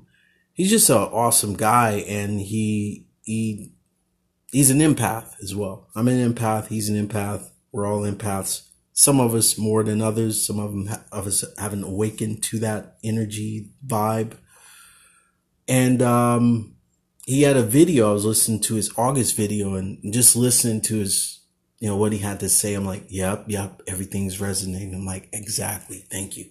He's 0.54 0.70
just 0.70 0.90
an 0.90 0.98
awesome 0.98 1.56
guy, 1.56 2.04
and 2.08 2.40
he 2.40 3.08
he 3.24 3.74
he's 4.52 4.70
an 4.70 4.80
empath 4.80 5.36
as 5.42 5.56
well. 5.56 5.90
I'm 5.96 6.08
an 6.08 6.34
empath. 6.34 6.68
He's 6.68 6.90
an 6.90 7.08
empath. 7.08 7.50
We're 7.72 7.88
all 7.88 8.02
empaths 8.02 8.70
some 8.94 9.20
of 9.20 9.34
us 9.34 9.58
more 9.58 9.84
than 9.84 10.02
others. 10.02 10.46
Some 10.46 10.60
of 10.60 10.72
them 10.72 10.88
of 11.12 11.28
us 11.28 11.44
haven't 11.58 11.84
awakened 11.84 12.44
to 12.44 12.60
that 12.60 12.98
energy 13.04 13.72
vibe. 13.86 14.38
And 15.67 16.01
um, 16.01 16.75
he 17.25 17.43
had 17.43 17.58
a 17.58 17.63
video. 17.63 18.10
I 18.10 18.13
was 18.13 18.25
listening 18.25 18.60
to 18.62 18.75
his 18.75 18.91
August 18.98 19.36
video 19.36 19.75
and 19.75 20.00
just 20.13 20.36
listening 20.36 20.82
to 20.82 20.98
his, 20.98 21.41
you 21.79 21.88
know, 21.88 21.98
what 21.98 22.12
he 22.12 22.20
had 22.20 22.39
to 22.41 22.50
say. 22.50 22.74
I'm 22.74 22.86
like, 22.86 23.05
yep, 23.10 23.46
yep, 23.48 23.82
everything's 23.88 24.41
resonating. 24.41 24.93
I'm 24.93 25.05
like, 25.05 25.29
exactly, 25.32 26.05
thank 26.12 26.38
you. 26.38 26.46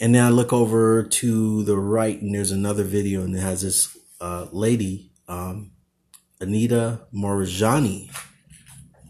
And 0.00 0.14
then 0.14 0.24
I 0.24 0.30
look 0.30 0.52
over 0.52 1.02
to 1.02 1.62
the 1.64 1.76
right, 1.76 2.20
and 2.20 2.34
there's 2.34 2.50
another 2.50 2.84
video, 2.84 3.22
and 3.22 3.36
it 3.36 3.40
has 3.40 3.60
this 3.60 3.96
uh, 4.20 4.46
lady, 4.50 5.12
um, 5.28 5.72
Anita 6.40 7.02
Moorjani, 7.14 8.10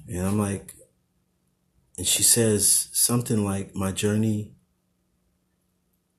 and 0.09 0.27
I'm 0.27 0.39
like, 0.39 0.75
and 1.97 2.07
she 2.07 2.23
says 2.23 2.89
something 2.93 3.45
like, 3.45 3.77
My 3.77 3.93
journey 3.93 4.55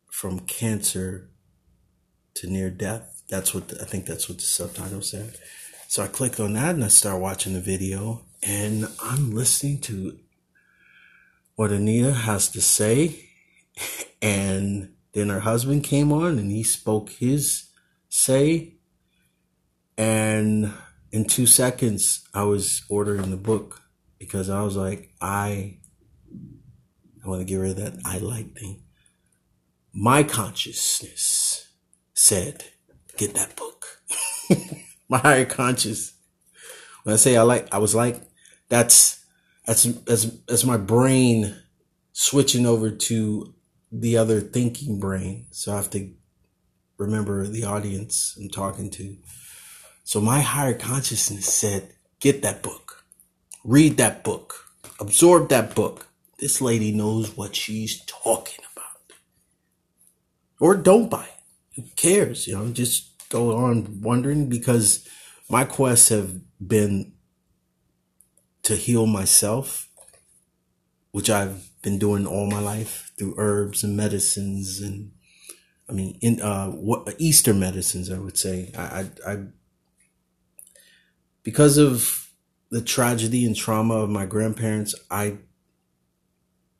from 0.10 0.42
cancer 0.42 1.32
to 2.36 2.48
near 2.48 2.70
death. 2.70 3.11
That's 3.32 3.54
what 3.56 3.70
the, 3.70 3.82
I 3.82 3.86
think 3.86 4.06
that's 4.06 4.28
what 4.28 4.40
the 4.40 4.44
subtitle 4.44 5.02
said. 5.02 5.38
So 5.88 6.04
I 6.04 6.08
clicked 6.08 6.40
on 6.42 6.52
that 6.54 6.76
and 6.76 6.84
I 6.84 6.90
start 6.90 7.22
watching 7.22 7.54
the 7.54 7.62
video 7.62 8.26
and 8.44 8.90
I'm 9.02 9.32
listening 9.32 9.80
to 9.82 10.20
what 11.56 11.72
Anita 11.72 12.14
has 12.14 12.50
to 12.50 12.62
say. 12.62 13.30
And 14.24 14.94
then 15.14 15.30
her 15.30 15.40
husband 15.40 15.84
came 15.84 16.12
on 16.12 16.38
and 16.38 16.52
he 16.52 16.62
spoke 16.62 17.10
his 17.10 17.72
say. 18.08 18.76
And 19.98 20.72
in 21.12 21.26
two 21.26 21.48
seconds, 21.48 22.24
I 22.36 22.44
was 22.44 22.84
ordering 22.88 23.32
the 23.32 23.38
book 23.38 23.82
because 24.20 24.48
I 24.48 24.62
was 24.62 24.76
like, 24.76 25.10
I, 25.20 25.80
I 27.26 27.28
want 27.28 27.42
to 27.42 27.46
get 27.46 27.56
rid 27.56 27.72
of 27.72 27.78
that 27.78 28.00
I 28.06 28.20
like 28.20 28.54
thing. 28.54 28.84
My 29.92 30.22
consciousness 30.22 31.68
said, 32.14 32.66
get 33.22 33.36
that 33.36 33.56
book. 33.56 33.86
my 35.10 35.20
higher 35.20 35.46
conscious. 35.46 36.14
When 37.04 37.14
I 37.14 37.18
say 37.18 37.38
I 37.38 37.44
like, 37.44 37.72
I 37.72 37.78
was 37.78 37.94
like, 37.94 38.20
that's, 38.68 39.24
that's, 39.66 39.84
that's, 39.84 40.24
that's 40.48 40.64
my 40.64 40.78
brain 40.78 41.56
switching 42.14 42.66
over 42.66 42.90
to 42.90 43.54
the 43.92 44.18
other 44.18 44.42
thinking 44.42 45.00
brain. 45.00 45.46
So 45.52 45.74
I 45.74 45.76
have 45.76 45.92
to 45.92 46.12
remember 46.98 47.46
the 47.46 47.64
audience 47.64 48.36
I'm 48.40 48.50
talking 48.50 48.90
to. 48.92 49.18
So 50.04 50.20
my 50.20 50.42
higher 50.42 50.74
consciousness 50.74 51.46
said, 51.54 51.94
get 52.20 52.42
that 52.42 52.64
book. 52.64 53.06
Read 53.64 53.98
that 53.98 54.24
book. 54.24 54.56
Absorb 55.00 55.50
that 55.50 55.76
book. 55.76 56.08
This 56.40 56.60
lady 56.60 56.92
knows 56.92 57.38
what 57.38 57.56
she's 57.56 58.04
talking 58.06 58.66
about. 58.72 59.18
Or 60.60 60.76
don't 60.76 61.10
buy 61.10 61.26
it. 61.26 61.76
who 61.76 61.84
cares? 61.96 62.48
You 62.48 62.56
know, 62.56 62.68
just 62.72 63.11
go 63.32 63.56
on 63.56 64.02
wondering 64.02 64.50
because 64.50 65.08
my 65.50 65.64
quests 65.64 66.10
have 66.10 66.40
been 66.66 67.14
to 68.64 68.76
heal 68.76 69.08
myself, 69.08 69.90
which 71.12 71.30
I've 71.30 71.70
been 71.82 71.98
doing 71.98 72.28
all 72.28 72.46
my 72.46 72.60
life 72.60 73.12
through 73.18 73.34
herbs 73.38 73.84
and 73.84 73.98
medicines 73.98 74.80
and 74.80 75.12
I 75.90 75.94
mean 75.94 76.20
in 76.22 76.42
uh 76.42 76.68
what 76.70 77.16
Eastern 77.18 77.60
medicines 77.60 78.12
I 78.12 78.20
would 78.20 78.38
say. 78.38 78.72
I 78.78 79.10
I, 79.26 79.32
I 79.32 79.38
because 81.44 81.78
of 81.78 82.30
the 82.70 82.82
tragedy 82.82 83.46
and 83.46 83.56
trauma 83.56 83.96
of 83.96 84.10
my 84.10 84.26
grandparents, 84.26 84.94
I 85.10 85.40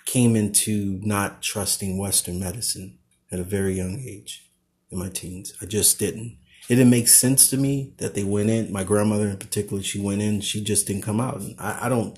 came 0.06 0.36
into 0.36 1.00
not 1.04 1.42
trusting 1.42 1.98
Western 1.98 2.40
medicine 2.40 3.00
at 3.32 3.40
a 3.40 3.44
very 3.44 3.74
young 3.74 4.00
age 4.00 4.50
in 4.90 5.00
my 5.00 5.10
teens. 5.10 5.54
I 5.62 5.66
just 5.66 6.00
didn't. 6.00 6.38
It 6.72 6.76
didn't 6.76 6.92
make 6.92 7.10
sense 7.10 7.50
to 7.50 7.58
me 7.58 7.92
that 7.98 8.14
they 8.16 8.24
went 8.24 8.50
in. 8.50 8.72
My 8.72 8.86
grandmother 8.86 9.28
in 9.28 9.36
particular, 9.36 9.84
she 9.84 10.00
went 10.00 10.22
in, 10.22 10.40
she 10.40 10.64
just 10.64 10.88
didn't 10.88 11.02
come 11.02 11.20
out. 11.20 11.42
I, 11.60 11.88
I 11.88 11.90
don't, 11.90 12.18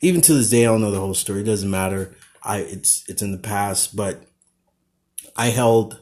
even 0.00 0.20
to 0.22 0.34
this 0.34 0.50
day, 0.50 0.62
I 0.62 0.66
don't 0.66 0.80
know 0.80 0.90
the 0.90 0.98
whole 0.98 1.14
story. 1.14 1.42
It 1.42 1.44
doesn't 1.44 1.70
matter. 1.70 2.16
I, 2.42 2.58
it's, 2.58 3.04
it's 3.08 3.22
in 3.22 3.30
the 3.30 3.38
past, 3.38 3.94
but 3.94 4.24
I 5.36 5.50
held 5.50 6.00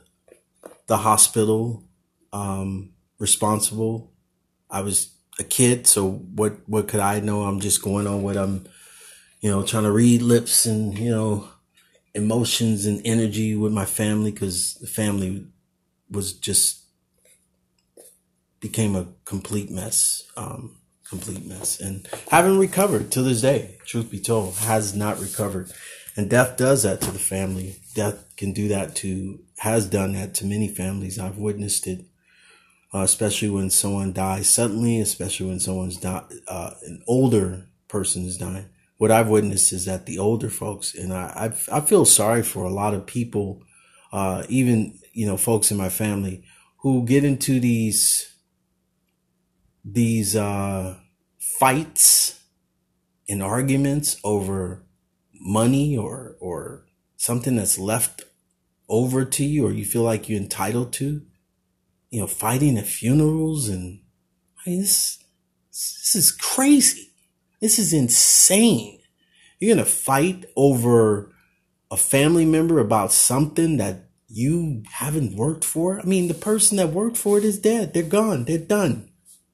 the 0.87 0.97
hospital, 0.97 1.85
um, 2.33 2.95
responsible. 3.19 4.11
I 4.71 4.81
was 4.81 5.15
a 5.39 5.45
kid, 5.45 5.87
so 5.87 6.13
what, 6.13 6.67
what 6.67 6.89
could 6.89 7.01
I 7.01 7.21
know? 7.21 7.43
I'm 7.43 7.61
just 7.61 7.83
going 7.83 8.07
on 8.07 8.23
what 8.23 8.39
I'm, 8.39 8.65
you 9.43 9.51
know, 9.51 9.63
trying 9.63 9.83
to 9.83 9.93
read 9.93 10.23
lips 10.23 10.65
and, 10.65 10.99
you 10.99 11.11
know, 11.11 11.47
emotions 12.15 12.87
and 12.87 13.03
energy 13.05 13.55
with 13.55 13.75
my 13.75 13.85
family 13.85 14.31
because 14.31 14.77
the 14.77 14.87
family 14.87 15.47
was 16.11 16.33
just 16.33 16.82
became 18.63 18.97
a 18.97 19.09
complete 19.27 19.71
mess, 19.71 20.23
um, 20.39 20.77
complete 21.07 21.45
mess, 21.45 21.79
and 21.79 22.09
haven't 22.31 22.59
recovered 22.59 23.13
to 23.13 23.23
this 23.23 23.43
day. 23.43 23.77
Truth 23.85 24.11
be 24.11 24.21
told, 24.21 24.55
has 24.55 24.95
not 24.95 25.21
recovered, 25.21 25.71
and 26.17 26.31
death 26.31 26.57
does 26.57 26.85
that 26.85 27.03
to 27.03 27.11
the 27.11 27.19
family. 27.19 27.77
Death 27.95 28.35
can 28.39 28.55
do 28.55 28.69
that 28.69 28.95
to, 28.97 29.41
has 29.59 29.87
done 29.87 30.15
that 30.15 30.33
to 30.37 30.47
many 30.47 30.69
families. 30.69 31.19
I've 31.19 31.37
witnessed 31.37 31.87
it, 31.87 32.07
uh, 32.95 33.01
especially 33.01 33.51
when 33.51 33.69
someone 33.69 34.15
dies 34.15 34.49
suddenly, 34.49 34.99
especially 34.99 35.51
when 35.51 35.61
someone's 35.61 35.99
di- 35.99 36.25
uh, 36.49 36.71
an 36.87 37.03
older 37.07 37.67
person 37.89 38.25
is 38.25 38.39
dying 38.39 38.71
what 39.03 39.11
I've 39.11 39.29
witnessed 39.29 39.73
is 39.73 39.87
that 39.87 40.07
the 40.07 40.21
older 40.21 40.49
folks, 40.49 40.95
and 40.95 41.13
I, 41.13 41.51
I, 41.73 41.79
I 41.79 41.81
feel 41.81 42.05
sorry 42.05 42.45
for 42.45 42.63
a 42.63 42.71
lot 42.71 42.95
of 42.95 43.05
people, 43.05 43.65
uh, 44.13 44.45
even, 44.49 44.97
you 45.13 45.27
know, 45.27 45.37
folks 45.37 45.73
in 45.73 45.77
my 45.77 45.89
family 45.89 46.45
who 46.83 47.05
get 47.05 47.25
into 47.25 47.59
these, 47.59 48.32
these, 49.85 50.37
uh, 50.37 50.97
fights 51.39 52.41
and 53.29 53.43
arguments 53.43 54.17
over 54.25 54.85
money 55.35 55.97
or, 55.97 56.37
or 56.41 56.85
something 57.17 57.57
that's 57.57 57.79
left 57.79 58.23
over 58.89 59.25
to 59.25 59.45
you 59.45 59.67
or 59.67 59.73
you 59.73 59.85
feel 59.85 60.03
like 60.03 60.29
you're 60.29 60.41
entitled 60.41 60.93
to, 60.93 61.23
you 62.11 62.21
know, 62.21 62.27
fighting 62.27 62.77
at 62.79 62.87
funerals 62.87 63.69
and 63.69 64.01
I 64.65 64.71
mean, 64.71 64.81
this, 64.81 65.19
this 65.71 66.15
is 66.15 66.31
crazy. 66.31 67.11
This 67.61 67.79
is 67.79 67.93
insane. 67.93 69.01
You're 69.61 69.77
to 69.77 69.85
fight 69.85 70.47
over 70.57 71.33
a 71.91 71.97
family 71.97 72.45
member 72.45 72.81
about 72.81 73.13
something 73.13 73.77
that 73.77 74.09
you 74.29 74.83
haven't 74.91 75.37
worked 75.37 75.65
for. 75.65 76.01
I 76.01 76.05
mean, 76.05 76.27
the 76.27 76.35
person 76.35 76.77
that 76.79 76.89
worked 76.89 77.17
for 77.17 77.39
it 77.39 77.45
is 77.45 77.61
dead. 77.61 77.95
They're 77.95 78.03
gone. 78.03 78.45
They're 78.45 78.59
done. 78.59 79.12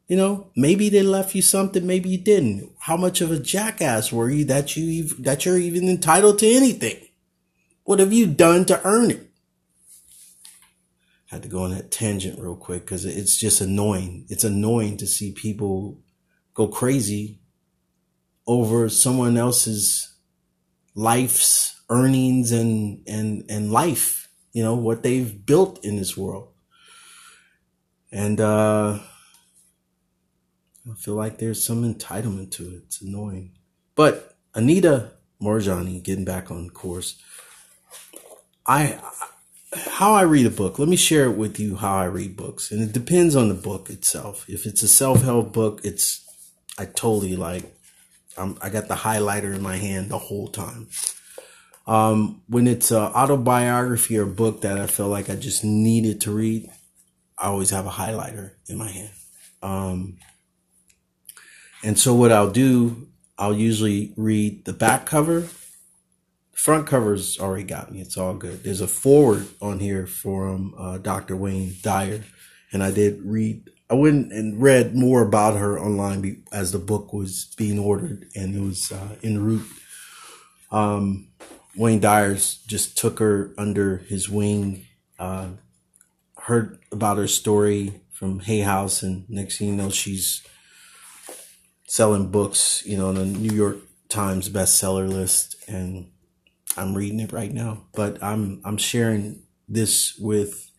You 0.09 0.17
know, 0.17 0.51
maybe 0.57 0.89
they 0.89 1.03
left 1.03 1.35
you 1.35 1.43
something, 1.43 1.87
maybe 1.87 2.09
you 2.09 2.19
didn't. 2.19 2.73
How 2.81 2.97
much 2.97 3.21
of 3.21 3.31
a 3.31 3.39
jackass 3.39 4.11
were 4.11 4.31
you 4.31 4.45
that 4.47 4.75
you 4.77 5.05
that 5.19 5.45
you're 5.45 5.59
even 5.59 5.89
entitled 5.89 6.39
to 6.39 6.49
anything? 6.49 6.97
What 7.85 8.01
have 8.01 8.13
you 8.13 8.27
done 8.27 8.65
to 8.67 8.81
earn 8.87 9.11
it? 9.11 9.31
I 11.31 11.37
had 11.37 11.43
to 11.43 11.49
go 11.49 11.63
on 11.63 11.71
that 11.73 11.91
tangent 11.91 12.41
real 12.41 12.57
quick 12.57 12.87
because 12.87 13.05
it's 13.05 13.37
just 13.37 13.61
annoying. 13.61 14.25
It's 14.31 14.45
annoying 14.45 14.97
to 14.97 15.07
see 15.07 15.33
people 15.33 16.01
go 16.55 16.69
crazy 16.69 17.41
over 18.47 18.89
someone 18.89 19.37
else's 19.37 20.15
life's 20.95 21.81
earnings 21.91 22.51
and 22.51 23.03
and 23.07 23.45
and 23.49 23.71
life 23.71 24.29
you 24.53 24.63
know 24.63 24.75
what 24.75 25.03
they've 25.03 25.47
built 25.47 25.85
in 25.85 25.97
this 25.97 26.17
world 26.17 26.49
and 28.11 28.41
uh 28.41 28.99
i 30.91 30.95
feel 30.95 31.15
like 31.15 31.39
there's 31.39 31.65
some 31.65 31.83
entitlement 31.83 32.51
to 32.51 32.65
it 32.69 32.83
it's 32.87 33.01
annoying 33.01 33.53
but 33.95 34.37
anita 34.55 35.13
moorjani 35.43 36.03
getting 36.03 36.25
back 36.25 36.51
on 36.51 36.69
course 36.71 37.21
i 38.67 38.99
how 39.75 40.15
I 40.15 40.23
read 40.23 40.47
a 40.47 40.51
book. 40.51 40.79
Let 40.79 40.89
me 40.89 40.97
share 40.97 41.25
it 41.25 41.37
with 41.37 41.61
you 41.61 41.77
how 41.77 41.97
I 41.97 42.07
read 42.07 42.37
books. 42.37 42.71
And 42.71 42.81
it 42.83 42.93
depends 42.93 43.37
on 43.37 43.49
the 43.49 43.55
book 43.55 43.91
itself. 43.91 44.49
If 44.49 44.65
it's 44.65 44.83
a 44.83 44.89
self-help 44.89 45.53
book, 45.53 45.81
it's 45.85 46.25
I 46.79 46.87
totally 46.87 47.37
like 47.37 47.65
I'm, 48.37 48.57
I 48.63 48.71
got 48.71 48.89
the 48.89 48.95
highlighter 48.95 49.55
in 49.55 49.63
my 49.63 49.77
hand 49.77 50.11
the 50.11 50.19
whole 50.19 50.49
time. 50.49 50.89
Um, 51.87 52.43
when 52.49 52.67
it's 52.67 52.91
an 52.91 52.99
autobiography 52.99 54.19
or 54.19 54.27
book 54.27 54.61
that 54.61 54.79
I 54.79 54.87
feel 54.87 55.09
like 55.09 55.29
I 55.29 55.35
just 55.35 55.65
needed 55.65 56.21
to 56.23 56.33
read, 56.33 56.71
I 57.37 57.47
always 57.47 57.71
have 57.71 57.87
a 57.87 57.91
highlighter 57.91 58.53
in 58.69 58.79
my 58.79 58.89
hand. 58.89 59.11
Um, 59.63 60.19
and 61.83 61.99
so 61.99 62.15
what 62.15 62.33
I'll 62.33 62.51
do, 62.51 63.09
I'll 63.39 63.57
usually 63.57 64.13
read 64.17 64.65
the 64.65 64.73
back 64.73 65.07
cover. 65.07 65.41
The 65.41 66.57
front 66.57 66.87
cover's 66.87 67.39
already 67.39 67.65
got 67.65 67.93
me. 67.93 68.01
It's 68.01 68.17
all 68.17 68.35
good. 68.35 68.65
There's 68.65 68.81
a 68.81 68.89
forward 68.89 69.47
on 69.61 69.79
here 69.79 70.07
from 70.07 70.75
uh, 70.77 70.99
Dr. 70.99 71.37
Wayne 71.37 71.77
Dyer, 71.83 72.25
and 72.73 72.83
I 72.83 72.91
did 72.91 73.23
read 73.25 73.71
I 73.91 73.95
went 73.95 74.33
and 74.33 74.61
read 74.61 74.95
more 74.95 75.23
about 75.23 75.57
her 75.57 75.81
online 75.81 76.45
as 76.53 76.73
the 76.73 76.79
book 76.79 77.13
was 77.15 77.47
being 77.57 77.79
ordered 77.79 78.27
and 78.35 78.55
it 78.55 78.61
was 78.61 78.93
uh, 78.93 79.17
en 79.23 79.43
route. 79.43 79.67
Um, 80.71 81.29
Wayne 81.75 82.01
Dyers 82.01 82.63
just 82.67 82.99
took 82.99 83.19
her 83.19 83.55
under 83.57 83.99
his 83.99 84.29
wing, 84.29 84.85
uh, 85.19 85.51
heard 86.37 86.79
about 86.93 87.17
her 87.17 87.29
story 87.29 88.03
from 88.13 88.41
Hay 88.41 88.61
House, 88.61 89.03
and 89.03 89.29
next 89.31 89.59
thing 89.59 89.69
you 89.69 89.75
know, 89.75 89.89
she's 89.89 90.45
selling 91.89 92.31
books, 92.31 92.85
you 92.87 92.97
know, 92.97 93.09
on 93.09 93.17
the 93.17 93.25
New 93.25 93.55
York 93.55 93.79
Times 94.09 94.49
bestseller 94.49 95.09
list, 95.09 95.57
and 95.67 96.11
I'm 96.77 96.95
reading 96.95 97.21
it 97.21 97.33
right 97.33 97.53
now. 97.53 97.87
But 97.95 98.23
I'm 98.23 98.61
I'm 98.65 98.77
sharing 98.77 99.43
this 99.69 100.17
with 100.19 100.71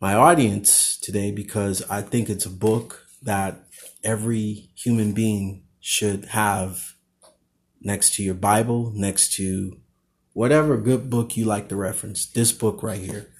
my 0.00 0.14
audience 0.14 0.96
today 0.96 1.30
because 1.30 1.82
I 1.90 2.00
think 2.02 2.28
it's 2.28 2.46
a 2.46 2.50
book 2.50 3.06
that 3.22 3.66
every 4.02 4.70
human 4.74 5.12
being 5.12 5.64
should 5.80 6.26
have 6.26 6.94
next 7.80 8.14
to 8.14 8.22
your 8.22 8.34
Bible, 8.34 8.92
next 8.94 9.32
to 9.34 9.80
whatever 10.32 10.76
good 10.76 11.08
book 11.08 11.36
you 11.36 11.44
like 11.44 11.68
to 11.68 11.76
reference. 11.76 12.26
This 12.26 12.52
book 12.52 12.82
right 12.82 13.00
here. 13.00 13.32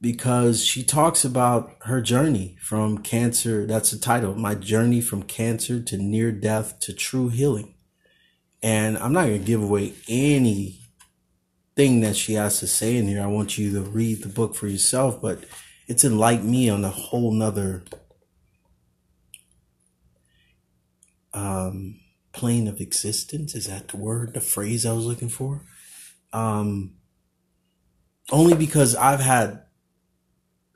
Because 0.00 0.64
she 0.64 0.84
talks 0.84 1.24
about 1.24 1.74
her 1.82 2.00
journey 2.00 2.56
from 2.62 2.98
cancer. 2.98 3.66
That's 3.66 3.90
the 3.90 3.98
title. 3.98 4.34
My 4.34 4.54
journey 4.54 5.00
from 5.00 5.24
cancer 5.24 5.82
to 5.82 5.96
near 5.96 6.30
death 6.30 6.78
to 6.80 6.92
true 6.92 7.28
healing. 7.30 7.74
And 8.62 8.96
I'm 8.98 9.12
not 9.12 9.26
going 9.26 9.40
to 9.40 9.44
give 9.44 9.62
away 9.62 9.94
any 10.08 10.80
thing 11.74 12.00
that 12.00 12.16
she 12.16 12.34
has 12.34 12.60
to 12.60 12.66
say 12.66 12.96
in 12.96 13.08
here. 13.08 13.22
I 13.22 13.26
want 13.26 13.58
you 13.58 13.72
to 13.72 13.80
read 13.80 14.22
the 14.22 14.28
book 14.28 14.54
for 14.54 14.66
yourself, 14.66 15.22
but 15.22 15.44
it's 15.86 16.04
enlightened 16.04 16.50
me 16.50 16.68
on 16.68 16.84
a 16.84 16.90
whole 16.90 17.32
nother 17.32 17.84
um, 21.32 22.00
plane 22.32 22.66
of 22.68 22.80
existence. 22.80 23.54
Is 23.54 23.66
that 23.68 23.88
the 23.88 23.96
word, 23.96 24.34
the 24.34 24.40
phrase 24.40 24.84
I 24.84 24.92
was 24.92 25.06
looking 25.06 25.28
for? 25.28 25.62
Um, 26.32 26.94
only 28.30 28.54
because 28.54 28.94
I've 28.96 29.20
had 29.20 29.62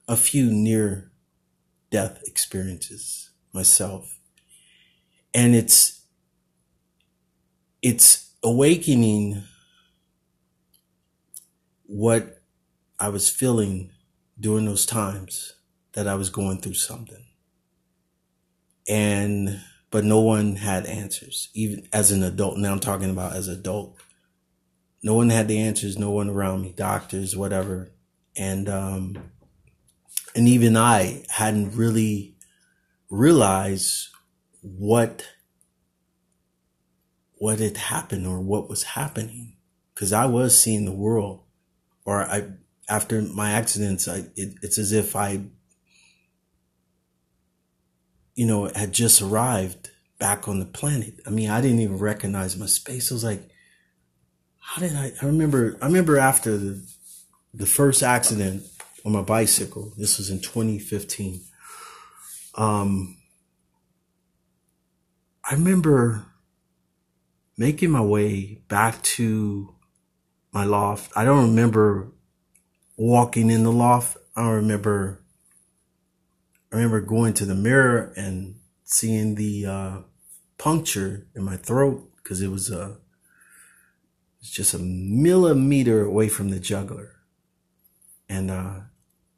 a 0.08 0.16
few 0.16 0.50
near 0.50 1.10
death 1.90 2.22
experiences 2.26 3.30
myself. 3.52 4.18
And 5.34 5.54
it's, 5.54 6.02
it's 7.80 8.34
awakening 8.42 9.42
what 11.86 12.42
I 12.98 13.08
was 13.08 13.28
feeling 13.28 13.90
during 14.38 14.66
those 14.66 14.86
times 14.86 15.54
that 15.92 16.08
I 16.08 16.14
was 16.14 16.30
going 16.30 16.60
through 16.60 16.74
something. 16.74 17.24
And, 18.88 19.60
but 19.90 20.04
no 20.04 20.20
one 20.20 20.56
had 20.56 20.86
answers, 20.86 21.48
even 21.54 21.86
as 21.92 22.10
an 22.10 22.22
adult. 22.22 22.58
Now 22.58 22.72
I'm 22.72 22.80
talking 22.80 23.10
about 23.10 23.34
as 23.34 23.48
adult. 23.48 23.96
No 25.02 25.14
one 25.14 25.30
had 25.30 25.48
the 25.48 25.58
answers, 25.58 25.98
no 25.98 26.10
one 26.10 26.30
around 26.30 26.62
me, 26.62 26.72
doctors, 26.72 27.36
whatever. 27.36 27.92
And, 28.36 28.68
um, 28.68 29.31
and 30.34 30.48
even 30.48 30.76
I 30.76 31.24
hadn't 31.28 31.76
really 31.76 32.36
realized 33.10 34.08
what 34.62 35.26
what 37.34 37.58
had 37.58 37.76
happened 37.76 38.26
or 38.26 38.40
what 38.40 38.68
was 38.68 38.84
happening 38.84 39.56
because 39.94 40.12
I 40.12 40.26
was 40.26 40.58
seeing 40.58 40.84
the 40.84 40.92
world 40.92 41.42
or 42.04 42.22
I 42.22 42.52
after 42.88 43.20
my 43.22 43.52
accidents 43.52 44.08
I 44.08 44.24
it, 44.36 44.54
it's 44.62 44.78
as 44.78 44.92
if 44.92 45.16
I 45.16 45.42
you 48.34 48.46
know 48.46 48.70
had 48.74 48.92
just 48.92 49.20
arrived 49.20 49.90
back 50.18 50.46
on 50.46 50.60
the 50.60 50.66
planet. 50.66 51.14
I 51.26 51.30
mean, 51.30 51.50
I 51.50 51.60
didn't 51.60 51.80
even 51.80 51.98
recognize 51.98 52.56
my 52.56 52.66
space. 52.66 53.10
I 53.10 53.14
was 53.14 53.24
like 53.24 53.48
how 54.58 54.80
did 54.80 54.94
I 54.94 55.12
I 55.20 55.26
remember 55.26 55.76
I 55.82 55.86
remember 55.86 56.16
after 56.16 56.56
the 56.56 56.82
the 57.52 57.66
first 57.66 58.02
accident 58.02 58.62
on 59.04 59.12
my 59.12 59.22
bicycle. 59.22 59.92
This 59.96 60.18
was 60.18 60.30
in 60.30 60.40
2015. 60.40 61.40
Um, 62.54 63.16
I 65.44 65.54
remember 65.54 66.26
making 67.56 67.90
my 67.90 68.00
way 68.00 68.62
back 68.68 69.02
to 69.02 69.74
my 70.52 70.64
loft. 70.64 71.10
I 71.16 71.24
don't 71.24 71.50
remember 71.50 72.12
walking 72.96 73.50
in 73.50 73.64
the 73.64 73.72
loft. 73.72 74.16
I 74.36 74.48
remember. 74.50 75.20
I 76.70 76.76
remember 76.76 77.00
going 77.00 77.34
to 77.34 77.44
the 77.44 77.54
mirror 77.54 78.14
and 78.16 78.56
seeing 78.84 79.34
the 79.34 79.66
uh, 79.66 79.96
puncture 80.56 81.26
in 81.34 81.44
my 81.44 81.56
throat 81.56 82.10
because 82.16 82.40
it 82.40 82.48
was 82.48 82.70
a. 82.70 82.82
Uh, 82.82 82.94
it's 84.40 84.50
just 84.50 84.74
a 84.74 84.78
millimeter 84.78 86.04
away 86.04 86.28
from 86.28 86.50
the 86.50 86.58
jugular, 86.58 87.12
and 88.28 88.50
uh, 88.50 88.80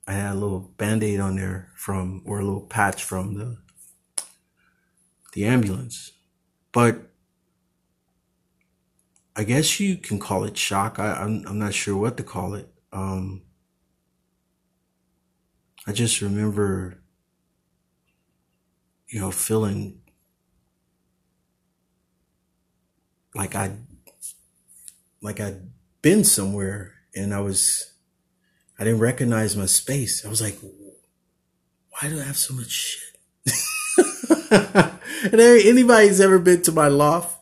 I 0.06 0.12
had 0.12 0.32
a 0.32 0.38
little 0.38 0.72
band-aid 0.76 1.18
on 1.18 1.36
there 1.36 1.70
from 1.76 2.22
or 2.26 2.40
a 2.40 2.44
little 2.44 2.66
patch 2.66 3.02
from 3.02 3.34
the 3.34 3.58
the 5.32 5.44
ambulance. 5.46 6.12
But 6.72 7.10
I 9.34 9.44
guess 9.44 9.80
you 9.80 9.96
can 9.96 10.18
call 10.18 10.44
it 10.44 10.56
shock. 10.56 10.98
I, 10.98 11.12
I'm 11.14 11.44
I'm 11.46 11.58
not 11.58 11.74
sure 11.74 11.96
what 11.96 12.16
to 12.18 12.22
call 12.22 12.54
it. 12.54 12.68
Um, 12.92 13.42
I 15.86 15.92
just 15.92 16.20
remember, 16.20 17.02
you 19.08 19.20
know, 19.20 19.30
feeling 19.30 20.00
like 23.34 23.54
I 23.54 23.76
like 25.20 25.40
I'd 25.40 25.70
been 26.02 26.22
somewhere 26.22 26.94
and 27.16 27.34
I 27.34 27.40
was 27.40 27.93
I 28.84 28.88
didn't 28.88 29.00
recognize 29.00 29.56
my 29.56 29.64
space. 29.64 30.26
I 30.26 30.28
was 30.28 30.42
like, 30.42 30.58
why 31.88 32.10
do 32.10 32.20
I 32.20 32.24
have 32.24 32.36
so 32.36 32.52
much 32.52 32.68
shit? 32.70 33.54
and 35.32 35.40
anybody's 35.40 36.20
ever 36.20 36.38
been 36.38 36.60
to 36.60 36.72
my 36.72 36.88
loft 36.88 37.34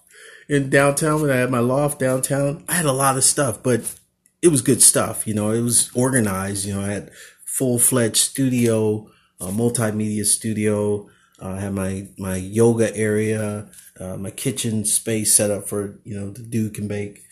in 0.49 0.71
downtown 0.71 1.21
when 1.21 1.33
I 1.33 1.39
had 1.39 1.51
my 1.51 1.59
loft 1.59 1.99
downtown, 1.99 2.63
I 2.69 2.75
had 2.75 2.85
a 2.85 2.93
lot 2.93 3.17
of 3.17 3.25
stuff, 3.25 3.61
but 3.61 3.93
it 4.41 4.49
was 4.53 4.63
good 4.63 4.81
stuff. 4.81 5.27
You 5.27 5.35
know, 5.35 5.51
it 5.51 5.63
was 5.63 5.91
organized. 5.97 6.65
You 6.65 6.75
know, 6.75 6.83
I 6.83 6.93
had 6.93 7.11
full 7.45 7.81
fledged 7.81 8.19
studio, 8.19 9.11
a 9.41 9.47
multimedia 9.47 10.25
studio. 10.25 11.09
Uh, 11.43 11.55
I 11.55 11.61
had 11.61 11.75
my, 11.75 12.07
my 12.19 12.37
yoga 12.37 12.97
area, 12.97 13.69
uh, 13.99 14.17
my 14.17 14.31
kitchen 14.31 14.85
space 14.85 15.37
set 15.37 15.51
up 15.51 15.67
for, 15.67 15.99
you 16.05 16.15
know, 16.15 16.31
the 16.31 16.45
Duke 16.45 16.79
and 16.79 16.89
bake 16.89 17.25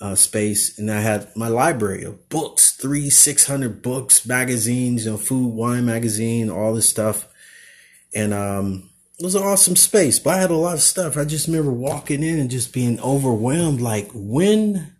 uh, 0.00 0.14
space, 0.14 0.78
and 0.78 0.90
I 0.90 1.00
had 1.00 1.34
my 1.36 1.48
library 1.48 2.04
of 2.04 2.28
books, 2.28 2.72
three, 2.72 3.10
six 3.10 3.46
hundred 3.46 3.82
books, 3.82 4.26
magazines, 4.26 5.04
you 5.04 5.12
know, 5.12 5.16
food, 5.16 5.48
wine 5.54 5.86
magazine, 5.86 6.50
all 6.50 6.74
this 6.74 6.88
stuff, 6.88 7.26
and 8.14 8.32
um, 8.32 8.90
it 9.18 9.24
was 9.24 9.34
an 9.34 9.42
awesome 9.42 9.76
space. 9.76 10.18
But 10.18 10.34
I 10.34 10.40
had 10.40 10.50
a 10.50 10.56
lot 10.56 10.74
of 10.74 10.82
stuff. 10.82 11.16
I 11.16 11.24
just 11.24 11.48
remember 11.48 11.72
walking 11.72 12.22
in 12.22 12.38
and 12.38 12.50
just 12.50 12.72
being 12.72 13.00
overwhelmed. 13.00 13.80
Like, 13.80 14.10
when 14.14 14.94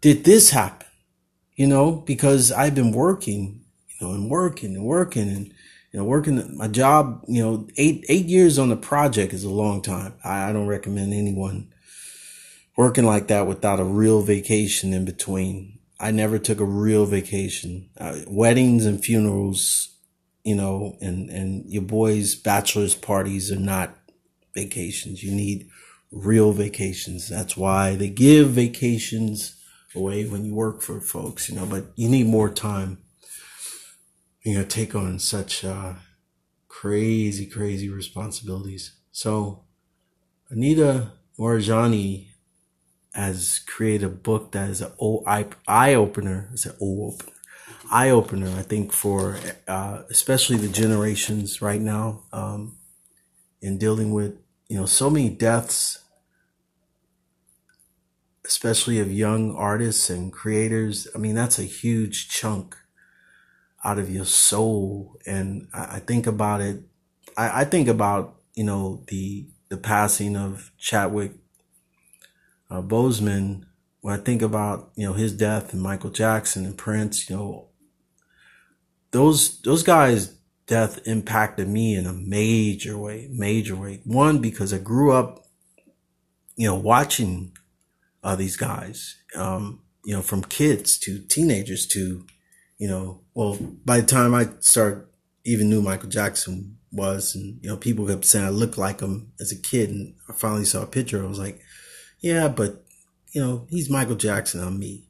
did 0.00 0.24
this 0.24 0.50
happen? 0.50 0.86
You 1.56 1.66
know, 1.66 1.92
because 1.92 2.52
I've 2.52 2.74
been 2.74 2.92
working, 2.92 3.64
you 3.88 4.06
know, 4.06 4.14
and 4.14 4.30
working 4.30 4.76
and 4.76 4.84
working 4.84 5.28
and 5.28 5.52
you 5.92 6.02
know, 6.02 6.04
working 6.04 6.56
my 6.56 6.68
job, 6.68 7.24
you 7.26 7.42
know, 7.42 7.66
eight 7.76 8.04
eight 8.08 8.26
years 8.26 8.58
on 8.58 8.68
the 8.68 8.76
project 8.76 9.32
is 9.32 9.44
a 9.44 9.50
long 9.50 9.80
time. 9.80 10.12
I, 10.22 10.50
I 10.50 10.52
don't 10.52 10.66
recommend 10.66 11.14
anyone 11.14 11.72
working 12.76 13.06
like 13.06 13.28
that 13.28 13.46
without 13.46 13.80
a 13.80 13.84
real 13.84 14.22
vacation 14.22 14.92
in 14.92 15.04
between. 15.04 15.78
I 15.98 16.10
never 16.10 16.38
took 16.38 16.60
a 16.60 16.64
real 16.64 17.06
vacation. 17.06 17.88
Uh, 17.98 18.18
weddings 18.26 18.84
and 18.84 19.02
funerals, 19.02 19.96
you 20.44 20.54
know, 20.54 20.96
and, 21.00 21.30
and 21.30 21.64
your 21.70 21.82
boys' 21.82 22.34
bachelor's 22.34 22.94
parties 22.94 23.50
are 23.50 23.56
not 23.58 23.96
vacations. 24.54 25.22
You 25.22 25.32
need 25.32 25.68
real 26.12 26.52
vacations. 26.52 27.28
That's 27.28 27.56
why 27.56 27.96
they 27.96 28.10
give 28.10 28.50
vacations 28.50 29.56
away 29.94 30.26
when 30.26 30.44
you 30.44 30.54
work 30.54 30.82
for 30.82 31.00
folks, 31.00 31.48
you 31.48 31.56
know, 31.56 31.64
but 31.66 31.86
you 31.96 32.08
need 32.10 32.26
more 32.26 32.50
time. 32.50 32.98
You 34.42 34.58
know, 34.58 34.64
take 34.64 34.94
on 34.94 35.18
such, 35.18 35.64
uh, 35.64 35.94
crazy, 36.68 37.46
crazy 37.46 37.88
responsibilities. 37.88 38.92
So 39.10 39.64
Anita 40.50 41.12
Moorjani 41.38 42.28
has 43.16 43.60
created 43.60 44.04
a 44.04 44.10
book 44.10 44.52
that 44.52 44.68
is 44.68 44.82
an 44.82 44.92
eye 45.66 45.94
opener. 45.94 46.50
It's 46.52 46.66
an 46.66 46.76
opener, 46.78 47.32
eye 47.90 48.10
opener. 48.10 48.48
I 48.48 48.60
think 48.60 48.92
for 48.92 49.38
uh, 49.66 50.02
especially 50.10 50.58
the 50.58 50.68
generations 50.68 51.62
right 51.62 51.80
now 51.80 52.24
um, 52.30 52.76
in 53.62 53.78
dealing 53.78 54.12
with 54.12 54.38
you 54.68 54.76
know 54.76 54.84
so 54.84 55.08
many 55.08 55.30
deaths, 55.30 56.04
especially 58.44 59.00
of 59.00 59.10
young 59.10 59.56
artists 59.56 60.10
and 60.10 60.30
creators. 60.30 61.08
I 61.14 61.18
mean 61.18 61.34
that's 61.34 61.58
a 61.58 61.64
huge 61.64 62.28
chunk 62.28 62.76
out 63.82 63.98
of 63.98 64.10
your 64.10 64.26
soul, 64.26 65.16
and 65.24 65.68
I, 65.72 65.96
I 65.96 65.98
think 66.00 66.26
about 66.26 66.60
it. 66.60 66.82
I, 67.34 67.62
I 67.62 67.64
think 67.64 67.88
about 67.88 68.34
you 68.54 68.64
know 68.64 69.04
the 69.08 69.46
the 69.70 69.78
passing 69.78 70.36
of 70.36 70.70
Chadwick 70.76 71.32
uh, 72.70 72.82
Boseman, 72.82 73.64
when 74.00 74.18
I 74.18 74.22
think 74.22 74.42
about 74.42 74.90
you 74.96 75.06
know 75.06 75.12
his 75.12 75.32
death 75.32 75.72
and 75.72 75.82
Michael 75.82 76.10
Jackson 76.10 76.64
and 76.64 76.76
Prince, 76.76 77.28
you 77.28 77.36
know 77.36 77.68
those 79.10 79.60
those 79.62 79.82
guys' 79.82 80.36
death 80.66 81.06
impacted 81.06 81.68
me 81.68 81.94
in 81.94 82.06
a 82.06 82.12
major 82.12 82.98
way, 82.98 83.28
major 83.32 83.76
way. 83.76 84.00
One 84.04 84.40
because 84.40 84.72
I 84.72 84.78
grew 84.78 85.12
up, 85.12 85.44
you 86.56 86.66
know, 86.66 86.74
watching 86.74 87.52
uh, 88.22 88.36
these 88.36 88.56
guys, 88.56 89.16
um, 89.36 89.80
you 90.04 90.14
know, 90.14 90.22
from 90.22 90.42
kids 90.42 90.98
to 90.98 91.18
teenagers 91.18 91.86
to, 91.88 92.26
you 92.78 92.88
know, 92.88 93.20
well, 93.34 93.56
by 93.84 94.00
the 94.00 94.06
time 94.06 94.34
I 94.34 94.48
started 94.60 95.06
even 95.44 95.70
knew 95.70 95.80
Michael 95.80 96.08
Jackson 96.08 96.76
was, 96.90 97.34
and 97.34 97.58
you 97.62 97.68
know, 97.68 97.76
people 97.76 98.06
kept 98.06 98.24
saying 98.24 98.44
I 98.44 98.50
looked 98.50 98.76
like 98.76 99.00
him 99.00 99.32
as 99.40 99.52
a 99.52 99.56
kid, 99.56 99.90
and 99.90 100.14
I 100.28 100.32
finally 100.32 100.64
saw 100.64 100.82
a 100.82 100.86
picture. 100.86 101.22
I 101.22 101.28
was 101.28 101.38
like, 101.38 101.60
yeah, 102.20 102.48
but 102.48 102.84
you 103.32 103.40
know, 103.40 103.66
he's 103.68 103.90
Michael 103.90 104.16
Jackson 104.16 104.62
on 104.62 104.78
me. 104.78 105.04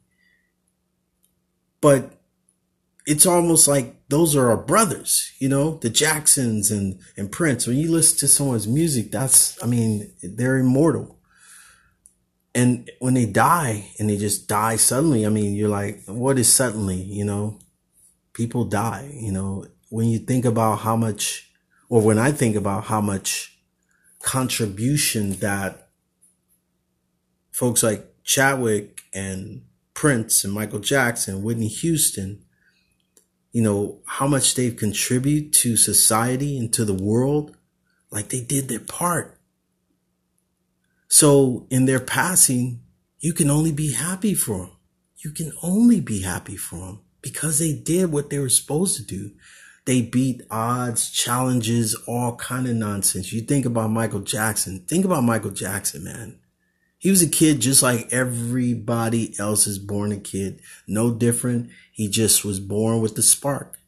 But 1.79 2.19
it's 3.05 3.25
almost 3.25 3.67
like 3.67 3.95
those 4.09 4.35
are 4.35 4.49
our 4.49 4.57
brothers, 4.57 5.31
you 5.39 5.47
know, 5.47 5.77
the 5.77 5.89
Jacksons 5.89 6.69
and, 6.71 6.99
and 7.15 7.31
Prince. 7.31 7.65
When 7.65 7.77
you 7.77 7.89
listen 7.89 8.17
to 8.19 8.27
someone's 8.27 8.67
music, 8.67 9.11
that's, 9.11 9.61
I 9.63 9.67
mean, 9.67 10.11
they're 10.21 10.57
immortal. 10.57 11.17
And 12.53 12.91
when 12.99 13.13
they 13.13 13.25
die 13.25 13.91
and 13.97 14.09
they 14.09 14.17
just 14.17 14.49
die 14.49 14.75
suddenly, 14.75 15.25
I 15.25 15.29
mean, 15.29 15.55
you're 15.55 15.69
like, 15.69 16.03
what 16.05 16.37
is 16.37 16.51
suddenly, 16.51 17.01
you 17.01 17.23
know? 17.23 17.59
People 18.33 18.65
die, 18.65 19.09
you 19.13 19.31
know, 19.31 19.65
when 19.89 20.09
you 20.09 20.19
think 20.19 20.43
about 20.43 20.79
how 20.79 20.97
much, 20.97 21.49
or 21.87 22.01
when 22.01 22.19
I 22.19 22.31
think 22.31 22.55
about 22.55 22.85
how 22.85 22.99
much 22.99 23.57
contribution 24.21 25.33
that 25.33 25.86
folks 27.57 27.81
like 27.81 28.13
Chadwick 28.23 29.01
and 29.15 29.63
Prince 29.95 30.43
and 30.43 30.53
Michael 30.53 30.77
Jackson, 30.79 31.41
Whitney 31.41 31.69
Houston, 31.69 32.43
you 33.51 33.63
know, 33.63 33.97
how 34.05 34.27
much 34.27 34.53
they've 34.53 34.75
contributed 34.75 35.53
to 35.53 35.75
society 35.75 36.55
and 36.59 36.71
to 36.73 36.85
the 36.85 36.93
world, 36.93 37.57
like 38.11 38.29
they 38.29 38.41
did 38.41 38.67
their 38.67 38.79
part. 38.79 39.39
So 41.07 41.65
in 41.71 41.87
their 41.87 41.99
passing, 41.99 42.81
you 43.19 43.33
can 43.33 43.49
only 43.49 43.71
be 43.71 43.93
happy 43.93 44.35
for 44.35 44.59
them. 44.59 44.71
You 45.17 45.31
can 45.31 45.51
only 45.63 45.99
be 45.99 46.21
happy 46.21 46.57
for 46.57 46.77
them 46.77 46.99
because 47.23 47.57
they 47.57 47.73
did 47.73 48.11
what 48.11 48.29
they 48.29 48.37
were 48.37 48.49
supposed 48.49 48.97
to 48.97 49.03
do. 49.03 49.31
They 49.85 50.03
beat 50.03 50.43
odds, 50.51 51.09
challenges, 51.09 51.95
all 52.07 52.35
kind 52.35 52.67
of 52.67 52.75
nonsense. 52.75 53.33
You 53.33 53.41
think 53.41 53.65
about 53.65 53.89
Michael 53.89 54.19
Jackson. 54.19 54.85
Think 54.87 55.05
about 55.05 55.23
Michael 55.23 55.49
Jackson, 55.49 56.03
man. 56.03 56.39
He 57.07 57.11
was 57.11 57.21
a 57.21 57.29
kid 57.29 57.61
just 57.61 57.81
like 57.81 58.11
everybody 58.11 59.33
else 59.39 59.65
is 59.65 59.79
born 59.79 60.11
a 60.11 60.17
kid. 60.17 60.59
No 60.89 61.09
different. 61.09 61.69
He 61.89 62.09
just 62.09 62.43
was 62.43 62.59
born 62.59 62.99
with 62.99 63.15
the 63.15 63.21
spark. 63.21 63.79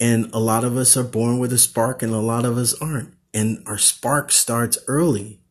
And 0.00 0.30
a 0.32 0.38
lot 0.38 0.64
of 0.64 0.78
us 0.78 0.96
are 0.96 1.04
born 1.04 1.38
with 1.38 1.52
a 1.52 1.58
spark 1.58 2.02
and 2.02 2.14
a 2.14 2.16
lot 2.16 2.46
of 2.46 2.56
us 2.56 2.72
aren't. 2.80 3.12
And 3.34 3.62
our 3.66 3.76
spark 3.76 4.32
starts 4.32 4.78
early. 4.88 5.42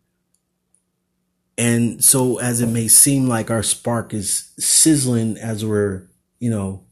And 1.59 2.03
so 2.03 2.39
as 2.39 2.59
it 2.59 2.69
may 2.69 2.87
seem 2.87 3.27
like 3.27 3.51
our 3.51 3.61
spark 3.61 4.11
is 4.11 4.51
sizzling 4.57 5.37
as 5.37 5.63
we're, 5.63 6.07
you 6.39 6.49
know, 6.49 6.85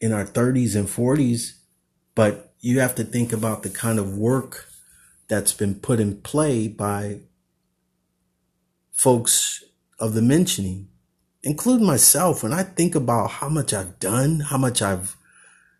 in 0.00 0.12
our 0.12 0.24
30s 0.24 0.74
and 0.74 0.88
40s, 0.88 1.52
but 2.16 2.52
you 2.58 2.80
have 2.80 2.96
to 2.96 3.04
think 3.04 3.32
about 3.32 3.62
the 3.62 3.70
kind 3.70 4.00
of 4.00 4.18
work 4.18 4.66
that's 5.28 5.52
been 5.52 5.76
put 5.76 6.00
in 6.00 6.20
play 6.20 6.66
by 6.66 7.20
folks 9.02 9.64
of 9.98 10.14
the 10.14 10.22
mentioning, 10.22 10.86
including 11.42 11.84
myself. 11.84 12.44
When 12.44 12.52
I 12.52 12.62
think 12.62 12.94
about 12.94 13.32
how 13.32 13.48
much 13.48 13.74
I've 13.74 13.98
done, 13.98 14.38
how 14.38 14.58
much 14.58 14.80
I've, 14.80 15.16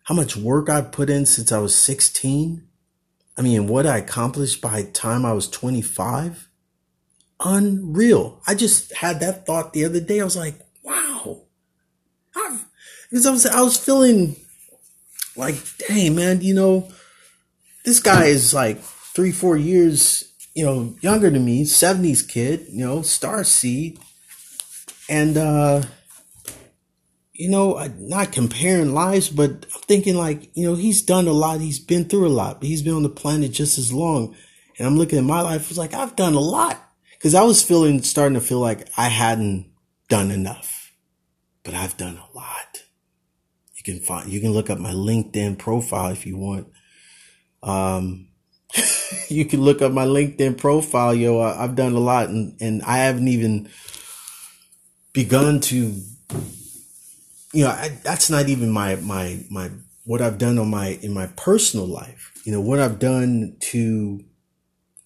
how 0.03 0.13
much 0.13 0.35
work 0.35 0.69
I've 0.69 0.91
put 0.91 1.09
in 1.09 1.25
since 1.25 1.49
I 1.49 1.59
was 1.59 1.73
16. 1.73 2.67
I 3.37 3.41
mean, 3.41 3.67
what 3.67 3.87
I 3.87 3.99
accomplished 3.99 4.59
by 4.59 4.83
time 4.83 5.25
I 5.25 5.31
was 5.31 5.49
25. 5.49 6.49
Unreal. 7.39 8.41
I 8.45 8.55
just 8.55 8.93
had 8.93 9.21
that 9.21 9.45
thought 9.45 9.71
the 9.71 9.85
other 9.85 10.01
day. 10.01 10.19
I 10.19 10.25
was 10.25 10.35
like, 10.35 10.59
wow. 10.83 11.43
Because 13.09 13.25
I 13.25 13.31
was, 13.31 13.45
I 13.45 13.61
was 13.61 13.77
feeling 13.77 14.35
like, 15.37 15.55
dang, 15.87 16.15
man, 16.15 16.41
you 16.41 16.53
know, 16.53 16.91
this 17.85 18.01
guy 18.01 18.25
is 18.25 18.53
like 18.53 18.81
three, 18.81 19.31
four 19.31 19.55
years, 19.55 20.32
you 20.53 20.65
know, 20.65 20.95
younger 21.01 21.29
than 21.29 21.45
me, 21.45 21.63
70s 21.63 22.27
kid, 22.27 22.67
you 22.69 22.85
know, 22.85 23.01
star 23.01 23.43
seed. 23.43 23.99
And, 25.09 25.37
uh, 25.37 25.83
you 27.33 27.49
know, 27.49 27.83
not 27.97 28.31
comparing 28.31 28.93
lives, 28.93 29.29
but 29.29 29.49
I'm 29.49 29.81
thinking 29.81 30.15
like, 30.15 30.55
you 30.55 30.65
know, 30.65 30.75
he's 30.75 31.01
done 31.01 31.27
a 31.27 31.33
lot. 31.33 31.59
He's 31.59 31.79
been 31.79 32.05
through 32.05 32.27
a 32.27 32.29
lot, 32.29 32.59
but 32.59 32.67
he's 32.67 32.83
been 32.83 32.93
on 32.93 33.03
the 33.03 33.09
planet 33.09 33.51
just 33.51 33.77
as 33.77 33.91
long. 33.91 34.35
And 34.77 34.87
I'm 34.87 34.97
looking 34.97 35.17
at 35.17 35.25
my 35.25 35.41
life. 35.41 35.69
It's 35.69 35.77
like, 35.77 35.93
I've 35.93 36.15
done 36.15 36.35
a 36.35 36.39
lot. 36.39 36.79
Cause 37.19 37.35
I 37.35 37.43
was 37.43 37.63
feeling, 37.63 38.03
starting 38.03 38.33
to 38.33 38.41
feel 38.41 38.59
like 38.59 38.87
I 38.97 39.07
hadn't 39.07 39.71
done 40.09 40.29
enough, 40.29 40.91
but 41.63 41.73
I've 41.73 41.95
done 41.95 42.17
a 42.17 42.35
lot. 42.35 42.83
You 43.75 43.83
can 43.83 44.03
find, 44.03 44.29
you 44.29 44.41
can 44.41 44.51
look 44.51 44.69
up 44.69 44.77
my 44.77 44.91
LinkedIn 44.91 45.57
profile 45.57 46.11
if 46.11 46.25
you 46.25 46.35
want. 46.37 46.67
Um, 47.63 48.27
you 49.29 49.45
can 49.45 49.61
look 49.61 49.81
up 49.81 49.91
my 49.91 50.05
LinkedIn 50.05 50.57
profile, 50.57 51.13
yo. 51.13 51.39
I, 51.41 51.61
have 51.61 51.75
done 51.75 51.93
a 51.93 51.99
lot, 51.99 52.29
and 52.29 52.55
and 52.59 52.81
I 52.83 52.97
haven't 52.99 53.27
even 53.27 53.69
begun 55.13 55.59
to, 55.61 55.75
you 57.53 57.63
know, 57.63 57.69
I, 57.69 57.99
that's 58.03 58.29
not 58.29 58.49
even 58.49 58.71
my 58.71 58.95
my 58.95 59.43
my 59.49 59.69
what 60.05 60.21
I've 60.21 60.37
done 60.37 60.57
on 60.57 60.69
my 60.69 60.99
in 61.01 61.13
my 61.13 61.27
personal 61.27 61.85
life. 61.85 62.31
You 62.45 62.51
know, 62.51 62.61
what 62.61 62.79
I've 62.79 62.99
done 62.99 63.57
to 63.71 64.23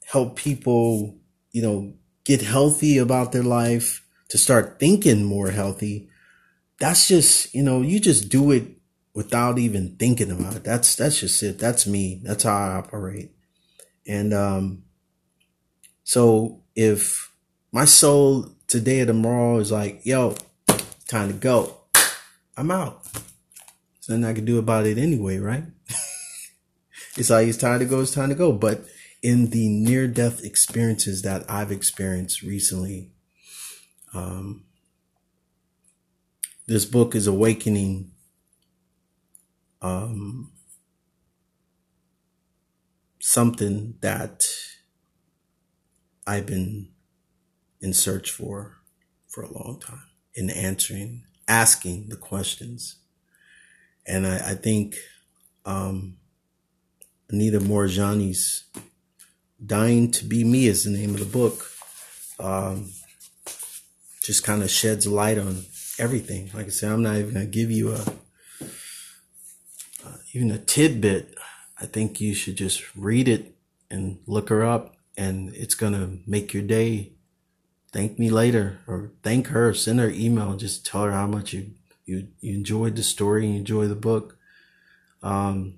help 0.06 0.36
people, 0.38 1.18
you 1.52 1.62
know, 1.62 1.94
get 2.24 2.42
healthy 2.42 2.98
about 2.98 3.32
their 3.32 3.44
life, 3.44 4.06
to 4.30 4.38
start 4.38 4.80
thinking 4.80 5.24
more 5.24 5.52
healthy. 5.52 6.10
That's 6.80 7.08
just, 7.08 7.54
you 7.54 7.64
know, 7.64 7.82
you 7.82 8.00
just 8.00 8.30
do 8.30 8.52
it 8.52 8.78
without 9.14 9.58
even 9.58 9.96
thinking 9.98 10.32
about 10.32 10.56
it. 10.56 10.64
That's 10.64 10.96
that's 10.96 11.20
just 11.20 11.42
it. 11.44 11.60
That's 11.60 11.86
me. 11.88 12.22
That's 12.24 12.44
how 12.44 12.56
I 12.56 12.76
operate. 12.76 13.32
And 14.08 14.34
um, 14.34 14.84
so 16.04 16.62
if 16.76 17.32
my 17.72 17.86
soul 17.86 18.50
today 18.68 19.02
or 19.02 19.06
tomorrow 19.08 19.58
is 19.60 19.72
like, 19.72 20.06
yo, 20.06 20.36
time 21.08 21.28
to 21.30 21.34
go, 21.34 21.78
I'm 22.56 22.72
out. 22.72 23.04
There's 23.04 24.10
nothing 24.10 24.26
I 24.26 24.34
can 24.34 24.46
do 24.46 24.58
about 24.58 24.86
it 24.86 24.98
anyway, 24.98 25.38
right? 25.38 25.64
it's 27.18 27.30
like 27.30 27.48
it's 27.48 27.58
time 27.58 27.80
to 27.80 27.86
go, 27.86 28.02
it's 28.02 28.14
time 28.14 28.30
to 28.30 28.36
go. 28.36 28.52
But 28.52 28.86
in 29.22 29.50
the 29.50 29.68
near 29.68 30.08
death 30.08 30.44
experiences 30.44 31.22
that 31.24 31.50
I've 31.50 31.72
experienced 31.72 32.42
recently, 32.42 33.12
um, 34.14 34.64
this 36.68 36.86
book 36.86 37.16
is 37.16 37.28
awakening 37.28 38.12
um, 39.82 40.52
something 43.28 43.94
that 44.00 44.48
I've 46.26 46.46
been 46.46 46.88
in 47.82 47.92
search 47.92 48.32
for 48.32 48.78
for 49.28 49.44
a 49.44 49.52
long 49.52 49.82
time 49.82 50.08
in 50.34 50.50
answering, 50.50 51.24
asking 51.46 52.08
the 52.08 52.16
questions. 52.16 52.96
And 54.08 54.26
I, 54.26 54.52
I 54.52 54.56
think 54.56 54.96
um, 55.66 56.16
Anita 57.30 57.60
Moorjani's 57.60 58.64
Dying 59.64 60.10
to 60.12 60.24
Be 60.24 60.46
Me 60.46 60.68
is 60.68 60.86
the 60.86 60.92
name 60.92 61.14
of 61.14 61.20
the 61.20 61.26
book. 61.26 61.70
Um, 62.40 62.92
just 64.24 64.46
kind 64.46 64.64
of 64.64 64.70
sheds 64.70 65.06
light 65.06 65.38
on 65.38 65.66
everything. 66.00 66.50
Like 66.54 66.68
I 66.68 66.70
said, 66.70 66.94
I'm 66.94 67.04
not 67.04 67.18
even 67.18 67.34
going 67.34 67.46
to 67.46 67.52
give 67.52 67.72
you 67.72 67.92
a 67.92 68.02
uh, 70.06 70.18
even 70.34 70.50
a 70.50 70.60
tidbit 70.60 71.38
I 71.80 71.86
think 71.86 72.20
you 72.20 72.34
should 72.34 72.56
just 72.56 72.96
read 72.96 73.28
it 73.28 73.56
and 73.90 74.20
look 74.26 74.50
her 74.50 74.66
up 74.66 74.96
and 75.18 75.54
it's 75.56 75.76
going 75.76 75.94
to 75.94 76.20
make 76.26 76.54
your 76.54 76.64
day. 76.64 77.14
Thank 77.92 78.20
me 78.20 78.30
later 78.30 78.80
or 78.88 79.12
thank 79.24 79.48
her, 79.48 79.74
send 79.74 80.00
her 80.00 80.10
email 80.10 80.52
and 80.52 80.60
just 80.60 80.86
tell 80.86 81.04
her 81.04 81.12
how 81.12 81.28
much 81.28 81.54
you, 81.54 81.72
you, 82.06 82.28
you 82.42 82.56
enjoyed 82.56 82.96
the 82.96 83.04
story 83.04 83.46
and 83.46 83.56
enjoy 83.56 83.88
the 83.88 83.96
book. 83.96 84.38
Um, 85.24 85.76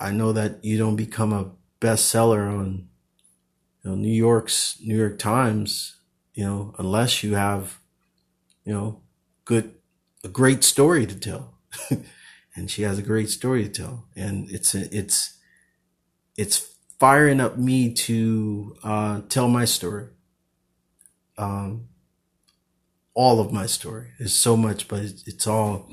I 0.00 0.10
know 0.10 0.32
that 0.32 0.64
you 0.64 0.78
don't 0.78 0.96
become 0.96 1.32
a 1.32 1.50
bestseller 1.80 2.48
on 2.48 2.88
you 3.82 3.90
know, 3.90 3.96
New 3.96 4.12
York's 4.12 4.78
New 4.80 4.96
York 4.96 5.18
Times, 5.18 5.96
you 6.34 6.44
know, 6.44 6.74
unless 6.78 7.22
you 7.22 7.34
have, 7.34 7.78
you 8.64 8.72
know, 8.72 9.00
good, 9.44 9.74
a 10.22 10.28
great 10.28 10.64
story 10.64 11.06
to 11.06 11.14
tell. 11.14 11.54
and 12.54 12.70
she 12.70 12.82
has 12.82 12.98
a 12.98 13.02
great 13.02 13.30
story 13.30 13.64
to 13.64 13.68
tell. 13.68 14.04
And 14.16 14.50
it's 14.50 14.74
it's 14.74 15.38
it's 16.36 16.74
firing 16.98 17.40
up 17.40 17.58
me 17.58 17.92
to 17.92 18.76
uh, 18.82 19.20
tell 19.28 19.48
my 19.48 19.64
story. 19.64 20.08
Um, 21.36 21.88
all 23.14 23.40
of 23.40 23.52
my 23.52 23.66
story. 23.66 24.08
There's 24.18 24.34
so 24.34 24.56
much, 24.56 24.88
but 24.88 25.00
it's, 25.00 25.26
it's 25.26 25.46
all 25.46 25.88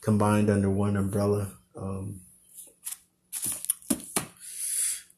combined 0.00 0.50
under 0.50 0.70
one 0.70 0.96
umbrella. 0.96 1.52
Um, 1.76 2.20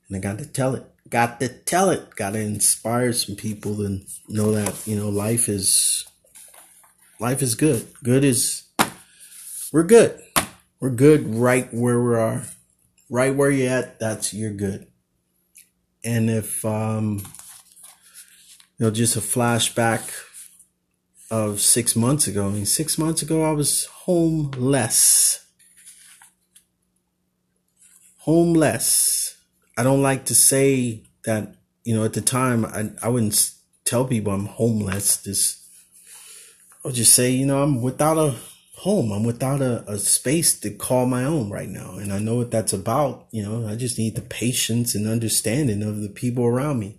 and 0.09 0.17
I 0.17 0.19
got 0.19 0.39
to 0.39 0.47
tell 0.47 0.75
it. 0.75 0.85
Got 1.09 1.41
to 1.41 1.49
tell 1.49 1.91
it. 1.91 2.15
Got 2.17 2.31
to 2.33 2.41
inspire 2.41 3.13
some 3.13 3.37
people 3.37 3.85
and 3.85 4.07
know 4.29 4.53
that 4.53 4.87
you 4.87 4.97
know 4.97 5.09
life 5.09 5.49
is 5.49 6.07
life 7.21 7.43
is 7.43 7.55
good. 7.55 7.87
Good 8.03 8.25
is 8.25 8.65
we're 9.73 9.85
good. 9.85 10.21
We're 10.87 10.93
good 10.93 11.35
right 11.35 11.67
where 11.75 12.01
we 12.01 12.15
are. 12.15 12.45
Right 13.11 13.35
where 13.35 13.51
you're 13.51 13.73
at, 13.73 13.99
that's 13.99 14.33
you're 14.33 14.53
good. 14.53 14.87
And 16.05 16.31
if 16.31 16.65
um 16.65 17.23
you 18.79 18.87
know, 18.87 18.93
just 18.93 19.17
a 19.17 19.21
flashback 19.21 20.13
of 21.29 21.61
six 21.61 21.97
months 21.97 22.29
ago. 22.29 22.47
I 22.47 22.51
mean, 22.51 22.67
six 22.67 22.99
months 22.99 23.21
ago, 23.21 23.43
I 23.43 23.51
was 23.51 23.87
homeless. 23.87 25.45
Homeless. 28.19 29.37
I 29.77 29.83
don't 29.83 30.03
like 30.03 30.27
to 30.27 30.37
say 30.37 31.03
that, 31.25 31.57
you 31.83 31.97
know, 31.97 32.05
at 32.05 32.13
the 32.13 32.21
time, 32.21 32.65
I, 32.65 32.91
I 33.03 33.09
wouldn't 33.09 33.51
tell 33.85 34.05
people 34.05 34.33
I'm 34.33 34.47
homeless. 34.47 35.21
Just, 35.21 35.67
I'll 36.85 36.93
just 36.93 37.13
say, 37.13 37.33
you 37.33 37.45
know, 37.45 37.65
I'm 37.65 37.83
without 37.83 38.19
a 38.19 38.37
home. 38.77 39.11
I'm 39.11 39.25
without 39.25 39.63
a, 39.63 39.85
a 39.91 39.99
space 39.99 40.59
to 40.61 40.71
call 40.71 41.07
my 41.07 41.25
own 41.25 41.51
right 41.51 41.69
now. 41.69 41.97
And 41.97 42.13
I 42.13 42.19
know 42.19 42.37
what 42.37 42.51
that's 42.51 42.73
about. 42.73 43.27
You 43.31 43.43
know, 43.43 43.67
I 43.67 43.75
just 43.75 43.99
need 43.99 44.15
the 44.15 44.23
patience 44.23 44.95
and 44.95 45.07
understanding 45.07 45.83
of 45.83 46.03
the 46.03 46.09
people 46.09 46.45
around 46.45 46.79
me. 46.79 46.99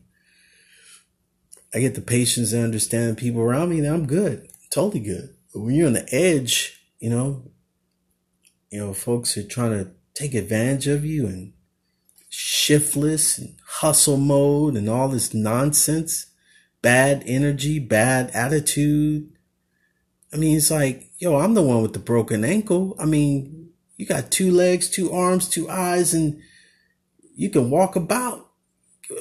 I 1.73 1.79
get 1.79 1.95
the 1.95 2.01
patience 2.01 2.53
and 2.53 2.63
understanding 2.63 3.15
people 3.15 3.41
around 3.41 3.69
me, 3.69 3.81
then 3.81 3.93
I'm 3.93 4.07
good. 4.07 4.49
Totally 4.71 5.01
good. 5.01 5.35
But 5.53 5.61
when 5.61 5.75
you're 5.75 5.87
on 5.87 5.93
the 5.93 6.13
edge, 6.13 6.81
you 6.99 7.09
know, 7.09 7.51
you 8.71 8.79
know, 8.79 8.93
folks 8.93 9.37
are 9.37 9.43
trying 9.43 9.71
to 9.71 9.91
take 10.13 10.33
advantage 10.33 10.87
of 10.87 11.05
you 11.05 11.27
and 11.27 11.53
shiftless 12.29 13.37
and 13.37 13.55
hustle 13.65 14.17
mode 14.17 14.75
and 14.75 14.89
all 14.89 15.09
this 15.09 15.33
nonsense, 15.33 16.27
bad 16.81 17.23
energy, 17.25 17.79
bad 17.79 18.31
attitude, 18.33 19.31
I 20.33 20.37
mean, 20.37 20.57
it's 20.57 20.71
like, 20.71 21.09
yo, 21.19 21.37
I'm 21.37 21.53
the 21.53 21.61
one 21.61 21.81
with 21.81 21.93
the 21.93 21.99
broken 21.99 22.43
ankle. 22.43 22.95
I 22.99 23.05
mean, 23.05 23.69
you 23.95 24.05
got 24.05 24.31
two 24.31 24.51
legs, 24.51 24.89
two 24.89 25.11
arms, 25.11 25.49
two 25.49 25.69
eyes, 25.69 26.13
and 26.13 26.41
you 27.35 27.49
can 27.49 27.69
walk 27.69 27.95
about. 27.95 28.49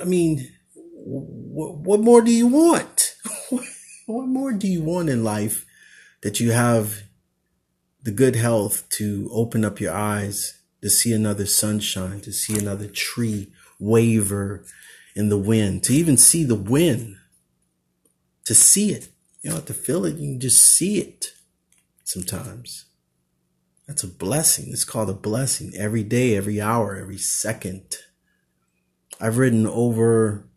I 0.01 0.05
mean, 0.05 0.53
what, 0.75 1.77
what 1.77 2.01
more 2.01 2.21
do 2.23 2.33
you 2.33 2.49
want? 2.49 3.15
what 4.07 4.27
more 4.27 4.53
do 4.53 4.67
you 4.67 4.83
want 4.83 5.09
in 5.09 5.23
life 5.23 5.65
that 6.23 6.41
you 6.41 6.53
have 6.53 7.03
the 8.03 8.11
good 8.11 8.37
health 8.37 8.89
to 8.91 9.29
open 9.33 9.65
up 9.65 9.81
your 9.81 9.95
eyes 9.95 10.61
to 10.83 10.91
see 10.91 11.13
another 11.13 11.47
sunshine, 11.47 12.21
to 12.21 12.33
see 12.33 12.59
another 12.59 12.89
tree 12.89 13.53
waver 13.79 14.65
in 15.15 15.29
the 15.29 15.39
wind, 15.39 15.83
to 15.85 15.93
even 15.93 16.17
see 16.17 16.45
the 16.45 16.55
wind, 16.55 17.17
to 18.45 18.55
see 18.55 18.93
it. 18.93 19.09
You 19.47 19.53
don't 19.53 19.61
have 19.61 19.67
to 19.67 19.75
feel 19.75 20.05
it, 20.05 20.17
you 20.17 20.33
can 20.33 20.41
just 20.41 20.61
see 20.61 20.99
it 20.99 21.35
sometimes. 22.03 22.87
That's 23.87 24.03
a 24.03 24.09
blessing. 24.09 24.73
It's 24.73 24.83
called 24.83 25.09
a 25.09 25.15
blessing 25.15 25.73
every 25.79 26.03
day, 26.03 26.37
every 26.37 26.61
hour, 26.61 26.97
every 26.97 27.19
second. 27.19 27.95
I've 29.21 29.39
written 29.39 29.65
over, 29.65 30.49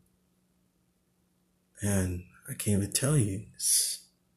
and 1.83 2.23
I 2.49 2.53
can't 2.53 2.81
even 2.81 2.91
tell 2.91 3.15
you 3.15 3.43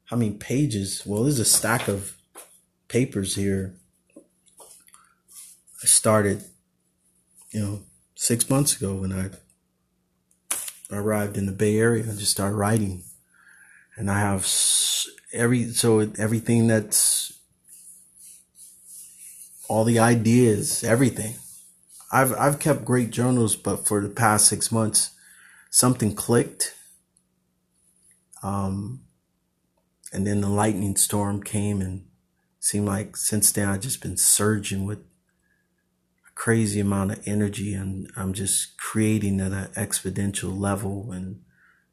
how 0.04 0.16
many 0.18 0.32
pages. 0.32 1.02
Well, 1.06 1.22
there's 1.22 1.38
a 1.38 1.46
stack 1.46 1.88
of 1.88 2.18
papers 2.88 3.36
here. 3.36 3.76
I 4.18 5.86
started, 5.86 6.44
you 7.52 7.60
know, 7.60 7.82
six 8.16 8.50
months 8.50 8.76
ago 8.76 8.96
when 8.96 9.14
I 9.14 9.30
arrived 10.94 11.38
in 11.38 11.46
the 11.46 11.52
Bay 11.52 11.78
Area. 11.78 12.04
I 12.04 12.14
just 12.14 12.32
started 12.32 12.56
writing, 12.56 13.04
and 13.96 14.10
I 14.10 14.20
have 14.20 14.50
every 15.32 15.68
so 15.68 16.00
everything 16.18 16.66
that's 16.66 17.32
all 19.68 19.84
the 19.84 19.98
ideas, 19.98 20.84
everything. 20.84 21.34
I've 22.10 22.32
I've 22.34 22.58
kept 22.58 22.84
great 22.84 23.10
journals, 23.10 23.56
but 23.56 23.86
for 23.86 24.00
the 24.00 24.08
past 24.08 24.46
six 24.46 24.70
months, 24.70 25.10
something 25.70 26.14
clicked. 26.14 26.74
Um, 28.42 29.00
and 30.12 30.26
then 30.26 30.40
the 30.40 30.48
lightning 30.48 30.96
storm 30.96 31.42
came, 31.42 31.80
and 31.80 32.06
seemed 32.60 32.86
like 32.86 33.16
since 33.16 33.50
then 33.52 33.68
I've 33.68 33.80
just 33.80 34.02
been 34.02 34.16
surging 34.16 34.84
with 34.84 34.98
a 34.98 36.32
crazy 36.34 36.80
amount 36.80 37.12
of 37.12 37.22
energy, 37.26 37.72
and 37.72 38.10
I'm 38.16 38.34
just 38.34 38.76
creating 38.78 39.40
at 39.40 39.52
an 39.52 39.68
exponential 39.74 40.58
level, 40.58 41.12
and 41.12 41.40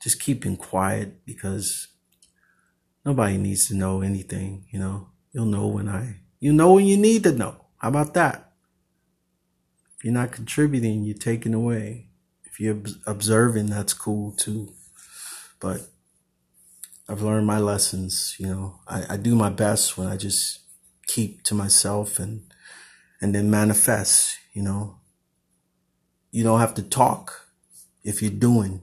just 0.02 0.20
keeping 0.20 0.58
quiet 0.58 1.26
because 1.26 1.88
nobody 3.06 3.38
needs 3.38 3.68
to 3.68 3.76
know 3.76 4.02
anything. 4.02 4.66
You 4.70 4.80
know, 4.80 5.10
you'll 5.32 5.46
know 5.46 5.68
when 5.68 5.90
I, 5.90 6.22
you 6.40 6.54
know 6.54 6.74
when 6.74 6.86
you 6.86 6.98
need 6.98 7.24
to 7.24 7.32
know. 7.32 7.66
How 7.78 7.90
about 7.90 8.14
that? 8.14 8.52
If 9.98 10.06
you're 10.06 10.14
not 10.14 10.32
contributing, 10.32 11.04
you're 11.04 11.18
taking 11.18 11.54
away. 11.54 12.08
If 12.46 12.60
you're 12.60 12.78
observing, 13.06 13.68
that's 13.68 13.94
cool 13.94 14.32
too. 14.32 14.74
But 15.60 15.82
I've 17.10 17.22
learned 17.22 17.48
my 17.48 17.60
lessons. 17.60 18.36
You 18.40 18.48
know, 18.48 18.80
I, 18.88 19.04
I 19.10 19.18
do 19.18 19.36
my 19.36 19.50
best 19.50 19.98
when 19.98 20.08
I 20.08 20.16
just 20.16 20.60
keep 21.08 21.44
to 21.44 21.56
myself 21.56 22.20
and 22.20 22.44
and 23.20 23.36
then 23.36 23.50
manifest. 23.50 24.38
You 24.54 24.64
know, 24.64 25.00
you 26.32 26.44
don't 26.44 26.60
have 26.60 26.76
to 26.76 26.84
talk 26.84 27.48
if 28.04 28.22
you're 28.22 28.32
doing. 28.32 28.82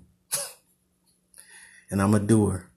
And 1.90 2.02
I'm 2.02 2.14
a 2.14 2.20
doer. 2.20 2.70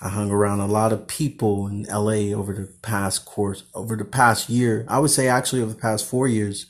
I 0.00 0.10
hung 0.10 0.30
around 0.30 0.60
a 0.60 0.66
lot 0.66 0.92
of 0.92 1.08
people 1.08 1.66
in 1.66 1.84
LA 1.84 2.36
over 2.36 2.52
the 2.52 2.70
past 2.82 3.24
course, 3.24 3.64
over 3.74 3.96
the 3.96 4.04
past 4.04 4.50
year. 4.50 4.84
I 4.88 4.98
would 4.98 5.10
say 5.10 5.26
actually 5.26 5.62
over 5.62 5.72
the 5.72 5.80
past 5.80 6.06
four 6.06 6.28
years 6.28 6.66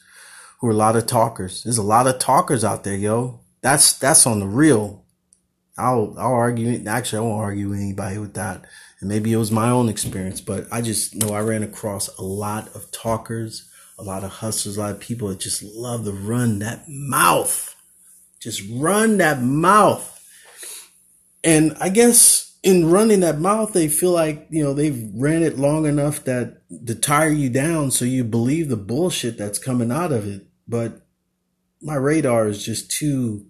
who 0.60 0.68
are 0.68 0.72
a 0.72 0.74
lot 0.74 0.96
of 0.96 1.06
talkers. 1.06 1.62
There's 1.64 1.78
a 1.78 1.82
lot 1.82 2.06
of 2.06 2.18
talkers 2.18 2.64
out 2.64 2.84
there, 2.84 2.94
yo. 2.96 3.40
That's 3.62 3.92
that's 3.98 4.26
on 4.26 4.40
the 4.40 4.46
real. 4.46 5.04
I'll 5.76 6.14
I'll 6.18 6.32
argue. 6.32 6.82
Actually, 6.86 7.18
I 7.18 7.22
won't 7.22 7.42
argue 7.42 7.68
with 7.68 7.80
anybody 7.80 8.18
with 8.18 8.34
that. 8.34 8.64
And 9.00 9.08
maybe 9.08 9.32
it 9.32 9.36
was 9.36 9.50
my 9.50 9.68
own 9.68 9.88
experience, 9.88 10.40
but 10.40 10.66
I 10.72 10.80
just 10.80 11.14
know 11.14 11.34
I 11.34 11.40
ran 11.40 11.62
across 11.62 12.08
a 12.16 12.22
lot 12.22 12.74
of 12.74 12.90
talkers, 12.92 13.68
a 13.98 14.02
lot 14.02 14.24
of 14.24 14.30
hustlers, 14.30 14.76
a 14.76 14.80
lot 14.80 14.92
of 14.92 15.00
people 15.00 15.28
that 15.28 15.40
just 15.40 15.62
love 15.62 16.04
to 16.04 16.12
run 16.12 16.60
that 16.60 16.84
mouth. 16.88 17.74
Just 18.40 18.62
run 18.72 19.18
that 19.18 19.42
mouth. 19.42 20.15
And 21.46 21.76
I 21.80 21.90
guess 21.90 22.58
in 22.64 22.90
running 22.90 23.20
that 23.20 23.38
mouth, 23.38 23.72
they 23.72 23.86
feel 23.86 24.10
like, 24.10 24.48
you 24.50 24.64
know, 24.64 24.74
they've 24.74 25.08
ran 25.14 25.44
it 25.44 25.56
long 25.56 25.86
enough 25.86 26.24
that 26.24 26.60
to 26.86 26.94
tire 26.96 27.30
you 27.30 27.48
down 27.48 27.92
so 27.92 28.04
you 28.04 28.24
believe 28.24 28.68
the 28.68 28.76
bullshit 28.76 29.38
that's 29.38 29.60
coming 29.60 29.92
out 29.92 30.10
of 30.10 30.26
it. 30.26 30.48
But 30.66 31.06
my 31.80 31.94
radar 31.94 32.48
is 32.48 32.64
just 32.64 32.90
too 32.90 33.46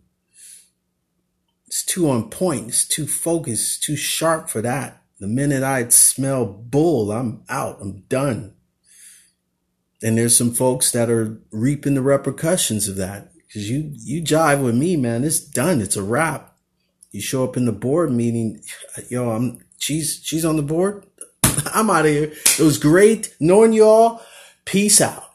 it's 1.66 1.84
too 1.84 2.10
on 2.10 2.28
point. 2.28 2.68
It's 2.68 2.86
too 2.86 3.06
focused. 3.06 3.82
Too 3.82 3.96
sharp 3.96 4.50
for 4.50 4.60
that. 4.60 5.02
The 5.18 5.26
minute 5.26 5.62
i 5.62 5.88
smell 5.88 6.44
bull 6.44 7.10
i'm 7.10 7.44
out. 7.48 7.78
I'm 7.80 8.02
done. 8.10 8.54
And 10.02 10.18
there's 10.18 10.36
some 10.36 10.52
folks 10.52 10.92
that 10.92 11.08
are 11.08 11.40
reaping 11.50 11.94
the 11.94 12.02
repercussions 12.02 12.88
of 12.88 12.96
that. 12.96 13.32
Because 13.34 13.70
you 13.70 13.92
you 13.94 14.22
jive 14.22 14.62
with 14.62 14.74
me 14.74 14.98
man. 14.98 15.24
It's 15.24 15.40
done. 15.40 15.80
It's 15.80 15.96
a 15.96 16.02
wrap 16.02 16.55
you 17.12 17.20
show 17.20 17.44
up 17.44 17.56
in 17.56 17.64
the 17.66 17.72
board 17.72 18.10
meeting 18.10 18.60
yo 19.08 19.30
i'm 19.30 19.58
she's 19.78 20.20
she's 20.22 20.44
on 20.44 20.56
the 20.56 20.62
board 20.62 21.04
i'm 21.74 21.90
out 21.90 22.06
of 22.06 22.12
here 22.12 22.32
it 22.58 22.60
was 22.60 22.78
great 22.78 23.34
knowing 23.40 23.72
you 23.72 23.84
all 23.84 24.22
peace 24.64 25.00
out 25.00 25.30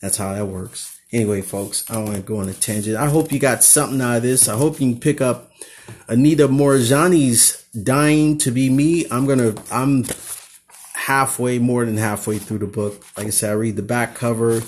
that's 0.00 0.16
how 0.16 0.32
that 0.34 0.46
works 0.46 0.96
Anyway, 1.12 1.40
folks, 1.40 1.88
I 1.88 1.94
don't 1.94 2.04
want 2.06 2.16
to 2.16 2.22
go 2.22 2.38
on 2.38 2.48
a 2.48 2.52
tangent. 2.52 2.96
I 2.96 3.08
hope 3.08 3.30
you 3.30 3.38
got 3.38 3.62
something 3.62 4.00
out 4.00 4.18
of 4.18 4.22
this. 4.22 4.48
I 4.48 4.56
hope 4.56 4.80
you 4.80 4.92
can 4.92 5.00
pick 5.00 5.20
up 5.20 5.52
Anita 6.08 6.48
Moorjani's 6.48 7.64
Dying 7.70 8.38
to 8.38 8.50
Be 8.50 8.68
Me. 8.68 9.06
I'm 9.10 9.26
to, 9.26 9.56
I'm 9.70 10.04
halfway, 10.94 11.60
more 11.60 11.84
than 11.84 11.96
halfway 11.96 12.38
through 12.38 12.58
the 12.58 12.66
book. 12.66 13.04
Like 13.16 13.28
I 13.28 13.30
said, 13.30 13.50
I 13.50 13.54
read 13.54 13.76
the 13.76 13.82
back 13.82 14.16
cover, 14.16 14.60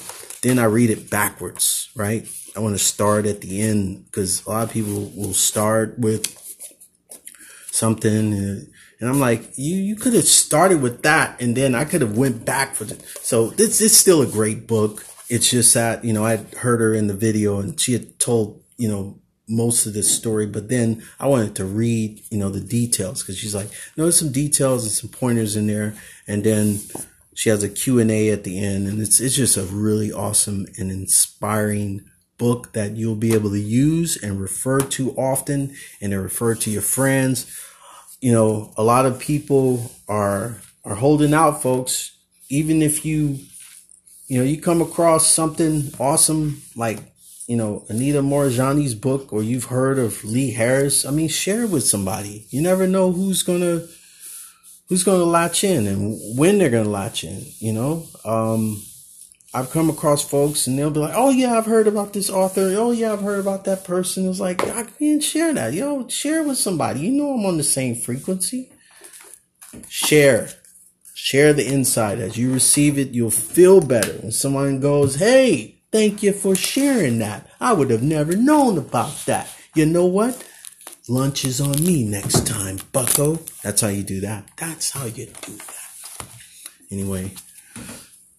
then 0.42 0.61
I 0.61 0.64
read 0.64 0.90
it 0.90 1.11
backwards, 1.11 1.90
right? 1.96 2.29
I 2.59 2.61
want 2.61 2.75
to 2.75 2.85
start 2.85 3.25
at 3.25 3.40
the 3.40 3.62
end 3.62 4.07
because 4.07 4.44
a 4.44 4.51
lot 4.51 4.64
of 4.64 4.73
people 4.73 5.12
will 5.14 5.33
start 5.33 5.97
with 5.97 6.37
something 7.71 8.33
and, 8.33 8.68
and 8.99 9.09
I'm 9.09 9.21
like, 9.21 9.57
you, 9.57 9.77
you 9.77 9.94
could 9.94 10.12
have 10.14 10.25
started 10.25 10.83
with 10.83 11.05
that 11.05 11.40
and 11.40 11.57
then 11.57 11.77
I 11.77 11.85
could 11.85 12.01
have 12.01 12.18
went 12.18 12.44
back 12.44 12.75
for 12.75 12.83
it. 12.83 13.01
So 13.21 13.51
this 13.51 13.81
is 13.81 13.97
still 13.97 14.23
a 14.23 14.27
great 14.27 14.66
book. 14.66 15.07
It's 15.29 15.49
just 15.49 15.73
that, 15.75 16.05
you 16.05 16.12
know, 16.12 16.27
I 16.27 16.38
heard 16.59 16.81
her 16.81 16.92
in 16.94 17.07
the 17.07 17.14
video 17.14 17.61
and 17.61 17.81
she 17.81 17.92
had 17.92 18.18
told, 18.18 18.61
you 18.77 18.88
know, 18.88 19.21
most 19.49 19.87
of 19.87 19.94
this 19.94 20.12
story, 20.12 20.47
but 20.47 20.68
then 20.68 21.05
I 21.21 21.29
wanted 21.29 21.55
to 21.57 21.64
read, 21.64 22.21
you 22.29 22.38
know, 22.38 22.51
the 22.51 22.59
details 22.59 23.23
because 23.23 23.38
she's 23.38 23.55
like, 23.55 23.68
no, 23.97 24.03
there's 24.03 24.18
some 24.18 24.33
details 24.33 24.83
and 24.83 24.90
some 24.90 25.11
pointers 25.11 25.55
in 25.55 25.68
there. 25.68 25.94
And 26.27 26.42
then 26.42 26.81
she 27.35 27.51
has 27.51 27.62
a 27.62 27.68
Q&A 27.68 28.31
at 28.31 28.42
the 28.42 28.59
end 28.59 28.88
and 28.88 29.01
it's, 29.01 29.21
it's 29.21 29.37
just 29.37 29.57
a 29.57 29.62
really 29.62 30.11
awesome 30.11 30.66
and 30.77 30.90
inspiring 30.90 32.05
book 32.38 32.72
that 32.72 32.96
you'll 32.96 33.16
be 33.16 33.35
able 33.35 33.51
to 33.51 33.61
use 33.61 34.16
and 34.16 34.40
refer 34.40 34.81
to 34.81 35.11
often 35.12 35.74
and 36.01 36.12
then 36.12 36.20
refer 36.20 36.55
to 36.55 36.70
your 36.70 36.83
friends. 36.83 37.46
You 38.20 38.33
know, 38.33 38.72
a 38.77 38.83
lot 38.83 39.07
of 39.07 39.18
people 39.18 39.90
are, 40.09 40.61
are 40.85 40.94
holding 40.94 41.35
out 41.35 41.62
folks. 41.62 42.12
Even 42.48 42.81
if 42.81 43.05
you 43.05 43.38
you 44.29 44.38
know, 44.38 44.44
you 44.44 44.61
come 44.61 44.83
across 44.83 45.27
something 45.27 45.90
awesome 45.98 46.62
like, 46.77 46.98
you 47.46 47.57
know, 47.57 47.85
Anita 47.88 48.20
Moorjani's 48.20 48.94
book 48.94 49.33
or 49.33 49.42
you've 49.42 49.64
heard 49.64 49.98
of 49.98 50.22
Lee 50.22 50.51
Harris, 50.51 51.07
I 51.07 51.11
mean, 51.11 51.29
share 51.29 51.62
it 51.62 51.70
with 51.70 51.85
somebody. 51.85 52.46
You 52.51 52.61
never 52.61 52.87
know 52.87 53.11
who's 53.11 53.42
to 53.62 53.88
who's 54.88 55.05
to 55.18 55.24
latch 55.24 55.64
in 55.64 55.87
and 55.87 56.38
when 56.38 56.59
they're 56.59 56.68
to 56.85 56.90
latch 56.90 57.24
in, 57.24 57.42
you 57.59 57.72
know? 57.72 58.07
Um 58.24 58.83
I've 59.59 59.71
come 59.71 59.90
across 59.90 60.29
folks 60.29 60.66
and 60.66 60.79
they'll 60.79 60.90
be 60.90 61.01
like, 61.01 61.14
"Oh 61.14 61.31
yeah, 61.31 61.59
I've 61.59 61.66
heard 61.66 61.88
about 61.88 62.12
this 62.12 62.31
author. 62.31 62.75
Oh 62.77 62.92
yeah, 62.92 63.12
I've 63.12 63.23
heard 63.23 63.40
about 63.40 63.64
that 63.64 63.85
person." 63.85 64.29
It's 64.29 64.40
like 64.40 64.62
I 64.68 64.85
can't 64.85 65.23
share 65.23 65.53
that. 65.53 65.73
Yo, 65.73 66.07
share 66.09 66.42
with 66.42 66.59
somebody. 66.59 67.01
You 67.01 67.11
know, 67.11 67.35
I'm 67.35 67.46
on 67.46 67.56
the 67.56 67.65
same 67.65 67.94
frequency. 67.94 68.71
Share. 69.88 70.48
Share 71.15 71.52
the 71.52 71.67
insight. 71.67 72.19
As 72.19 72.37
you 72.37 72.52
receive 72.52 72.98
it, 72.98 73.11
you'll 73.11 73.31
feel 73.31 73.81
better. 73.81 74.13
When 74.15 74.33
someone 74.33 74.81
goes, 74.81 75.17
Hey, 75.17 75.81
thank 75.90 76.23
you 76.23 76.33
for 76.33 76.54
sharing 76.54 77.19
that. 77.19 77.48
I 77.61 77.73
would 77.73 77.90
have 77.90 78.02
never 78.02 78.37
known 78.37 78.79
about 78.79 79.27
that. 79.27 79.50
You 79.75 79.87
know 79.87 80.06
what? 80.06 80.42
Lunch 81.09 81.44
is 81.44 81.61
on 81.61 81.83
me 81.85 82.04
next 82.04 82.46
time, 82.46 82.79
bucko. 82.92 83.40
That's 83.63 83.81
how 83.81 83.88
you 83.88 84.02
do 84.02 84.21
that. 84.21 84.48
That's 84.56 84.90
how 84.90 85.06
you 85.06 85.27
do 85.27 85.52
that. 85.52 86.29
Anyway, 86.90 87.33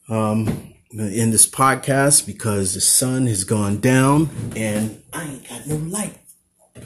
um, 0.08 0.74
I'm 0.92 0.98
gonna 0.98 1.12
end 1.12 1.34
this 1.34 1.48
podcast 1.48 2.26
because 2.26 2.74
the 2.74 2.82
sun 2.82 3.28
has 3.28 3.44
gone 3.44 3.80
down 3.80 4.28
and 4.56 5.04
I 5.14 5.24
ain't 5.26 5.48
got 5.48 5.68
no 5.68 5.76
light. 5.76 6.18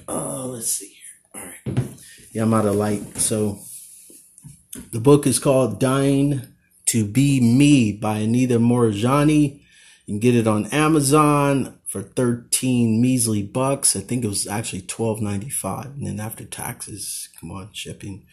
Oh, 0.10 0.48
let's 0.54 0.74
see 0.74 0.98
here. 1.34 1.42
All 1.42 1.48
right. 1.48 1.88
Yeah, 2.34 2.44
I'm 2.44 2.54
out 2.54 2.66
of 2.66 2.76
light. 2.76 3.18
So 3.18 3.60
the 4.92 5.00
book 5.00 5.26
is 5.26 5.40
called 5.40 5.80
Dying 5.80 6.42
to 6.88 7.06
Be 7.06 7.40
Me 7.40 7.94
by 7.94 8.18
Anita 8.18 8.60
Moorjani. 8.60 9.62
You 10.06 10.16
can 10.16 10.20
get 10.20 10.36
it 10.36 10.48
on 10.48 10.66
Amazon 10.66 11.80
for 11.88 12.02
13 12.02 13.02
measly 13.02 13.42
bucks. 13.42 13.96
I 13.96 14.02
think 14.02 14.26
it 14.26 14.28
was 14.28 14.48
actually 14.48 14.82
12.95 14.82 15.86
and 15.96 16.08
then 16.08 16.20
after 16.20 16.44
taxes, 16.44 17.30
come 17.40 17.52
on, 17.52 17.70
shipping. 17.72 18.26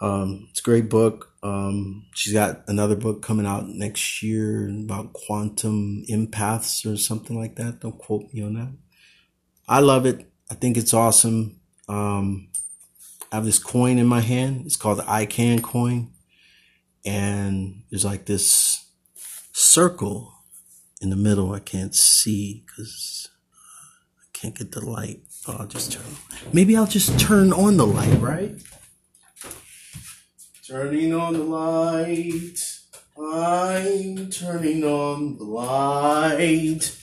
Um, 0.00 0.48
it's 0.50 0.60
a 0.60 0.62
great 0.62 0.88
book. 0.90 1.32
Um, 1.42 2.06
she's 2.14 2.32
got 2.32 2.62
another 2.66 2.96
book 2.96 3.22
coming 3.22 3.46
out 3.46 3.68
next 3.68 4.22
year 4.22 4.68
about 4.68 5.12
quantum 5.12 6.04
empaths 6.10 6.90
or 6.90 6.96
something 6.96 7.38
like 7.38 7.56
that. 7.56 7.80
Don't 7.80 7.98
quote 7.98 8.32
me 8.32 8.42
on 8.42 8.54
that. 8.54 8.72
I 9.68 9.80
love 9.80 10.06
it. 10.06 10.30
I 10.50 10.54
think 10.54 10.76
it's 10.76 10.94
awesome. 10.94 11.60
Um, 11.88 12.48
I 13.32 13.36
have 13.36 13.44
this 13.44 13.58
coin 13.58 13.98
in 13.98 14.06
my 14.06 14.20
hand. 14.20 14.66
It's 14.66 14.76
called 14.76 14.98
the 14.98 15.10
I 15.10 15.26
Can 15.26 15.60
coin. 15.62 16.12
And 17.04 17.82
there's 17.90 18.04
like 18.04 18.26
this 18.26 18.86
circle 19.52 20.34
in 21.00 21.10
the 21.10 21.16
middle. 21.16 21.52
I 21.52 21.60
can't 21.60 21.94
see 21.94 22.64
because 22.66 23.28
I 24.20 24.26
can't 24.32 24.56
get 24.56 24.72
the 24.72 24.84
light. 24.84 25.20
Oh, 25.48 25.56
I'll 25.60 25.66
just 25.66 25.92
turn. 25.92 26.04
Maybe 26.52 26.76
I'll 26.76 26.86
just 26.86 27.18
turn 27.18 27.52
on 27.52 27.76
the 27.76 27.86
light, 27.86 28.20
right? 28.20 28.54
Turning 30.68 31.14
on 31.14 31.34
the 31.34 31.44
light. 31.44 32.58
I'm 33.16 34.28
turning 34.30 34.82
on 34.82 35.38
the 35.38 35.44
light. 35.44 36.96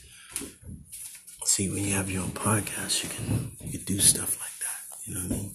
See, 1.45 1.69
when 1.69 1.85
you 1.85 1.93
have 1.93 2.11
your 2.11 2.23
own 2.23 2.31
podcast, 2.31 3.03
you 3.03 3.09
can 3.09 3.51
you 3.61 3.71
can 3.71 3.85
do 3.85 3.99
stuff 3.99 4.37
like 4.41 4.59
that. 4.59 5.05
You 5.05 5.15
know 5.15 5.21
what 5.21 5.31
I 5.31 5.41
mean? 5.43 5.51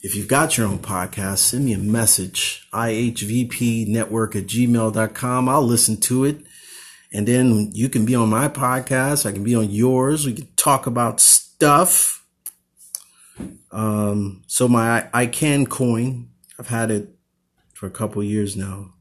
If 0.00 0.14
you've 0.14 0.28
got 0.28 0.56
your 0.56 0.66
own 0.66 0.78
podcast, 0.78 1.38
send 1.38 1.66
me 1.66 1.74
a 1.74 1.78
message. 1.78 2.66
IHVPnetwork 2.72 4.34
at 4.34 4.46
gmail.com. 4.46 5.48
I'll 5.50 5.62
listen 5.62 6.00
to 6.00 6.24
it. 6.24 6.38
And 7.12 7.28
then 7.28 7.68
you 7.74 7.90
can 7.90 8.06
be 8.06 8.14
on 8.14 8.30
my 8.30 8.48
podcast. 8.48 9.26
I 9.26 9.32
can 9.32 9.44
be 9.44 9.54
on 9.54 9.68
yours. 9.68 10.24
We 10.24 10.32
can 10.32 10.48
talk 10.56 10.86
about 10.86 11.20
stuff. 11.20 12.24
Um, 13.70 14.42
so 14.46 14.68
my 14.68 15.06
I 15.12 15.26
can 15.26 15.66
coin 15.66 16.30
I've 16.58 16.68
had 16.68 16.90
it 16.90 17.08
for 17.72 17.86
a 17.86 17.90
couple 17.90 18.22
years 18.22 18.56
now, 18.56 18.94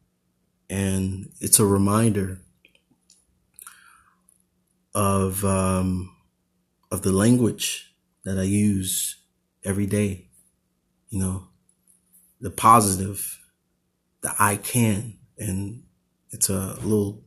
and 0.70 1.32
it's 1.40 1.60
a 1.60 1.66
reminder 1.66 2.40
of 4.96 5.46
um, 5.46 6.16
of 6.92 7.04
the 7.04 7.12
language 7.12 7.94
that 8.24 8.40
I 8.40 8.44
use 8.44 9.18
every 9.64 9.86
day. 9.86 10.30
You 11.10 11.20
know, 11.20 11.48
the 12.42 12.50
positive, 12.50 13.40
the 14.22 14.34
I 14.40 14.56
can, 14.56 15.20
and 15.38 15.84
it's 16.32 16.50
a 16.50 16.76
little 16.82 17.24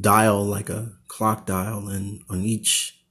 dial 0.00 0.44
like 0.44 0.70
a 0.70 0.92
clock 1.08 1.44
dial, 1.44 1.88
and 1.88 2.22
on 2.30 2.42
each 2.42 3.02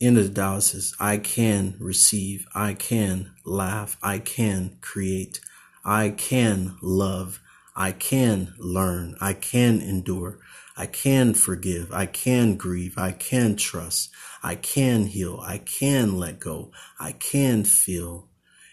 end 0.00 0.18
of 0.18 0.22
the 0.22 0.30
dial 0.30 0.60
says, 0.60 0.94
"I 1.00 1.18
can 1.18 1.74
receive, 1.80 2.46
I 2.54 2.74
can 2.74 3.32
laugh, 3.44 3.96
I 4.00 4.20
can 4.20 4.78
create." 4.80 5.40
I 5.88 6.10
can 6.10 6.76
love. 6.82 7.40
I 7.74 7.92
can 7.92 8.52
learn. 8.58 9.16
I 9.22 9.32
can 9.32 9.80
endure. 9.80 10.38
I 10.76 10.84
can 10.84 11.32
forgive. 11.32 11.90
I 11.92 12.04
can 12.04 12.56
grieve. 12.56 12.98
I 12.98 13.12
can 13.12 13.56
trust. 13.56 14.10
I 14.42 14.56
can 14.56 15.06
heal. 15.06 15.40
I 15.42 15.56
can 15.56 16.18
let 16.18 16.40
go. 16.40 16.72
I 17.00 17.12
can 17.12 17.64
feel. 17.64 18.28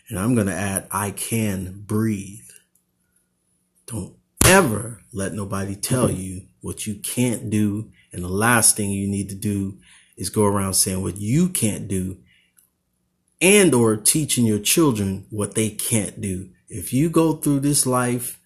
And 0.09 0.19
I'm 0.19 0.35
going 0.35 0.47
to 0.47 0.53
add, 0.53 0.87
I 0.91 1.11
can 1.11 1.83
breathe. 1.87 2.49
Don't 3.85 4.17
ever 4.43 4.99
let 5.13 5.31
nobody 5.31 5.77
tell 5.77 6.11
you 6.11 6.47
what 6.59 6.85
you 6.85 6.95
can't 6.95 7.49
do. 7.49 7.91
And 8.11 8.25
the 8.25 8.27
last 8.27 8.75
thing 8.75 8.91
you 8.91 9.07
need 9.07 9.29
to 9.29 9.35
do 9.35 9.79
is 10.17 10.29
go 10.29 10.43
around 10.43 10.73
saying 10.73 11.01
what 11.01 11.15
you 11.15 11.47
can't 11.47 11.87
do 11.87 12.17
and 13.39 13.73
or 13.73 13.95
teaching 13.95 14.45
your 14.45 14.59
children 14.59 15.27
what 15.29 15.55
they 15.55 15.69
can't 15.69 16.19
do. 16.19 16.49
If 16.67 16.93
you 16.93 17.09
go 17.09 17.33
through 17.33 17.61
this 17.61 17.85
life 17.85 18.39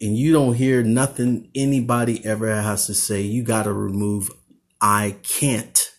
and 0.00 0.16
you 0.16 0.32
don't 0.32 0.54
hear 0.54 0.82
nothing 0.82 1.50
anybody 1.54 2.24
ever 2.24 2.54
has 2.54 2.86
to 2.86 2.94
say, 2.94 3.22
you 3.22 3.42
got 3.42 3.64
to 3.64 3.72
remove 3.72 4.30
I 4.80 5.16
can't 5.22 5.92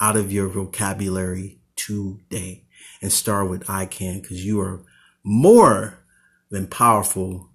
out 0.00 0.16
of 0.16 0.32
your 0.32 0.48
vocabulary 0.48 1.58
today 1.74 2.64
and 3.00 3.12
start 3.12 3.48
with 3.48 3.68
I 3.68 3.86
can 3.86 4.20
because 4.20 4.44
you 4.44 4.60
are 4.60 4.84
more 5.22 6.04
than 6.50 6.66
powerful 6.66 7.50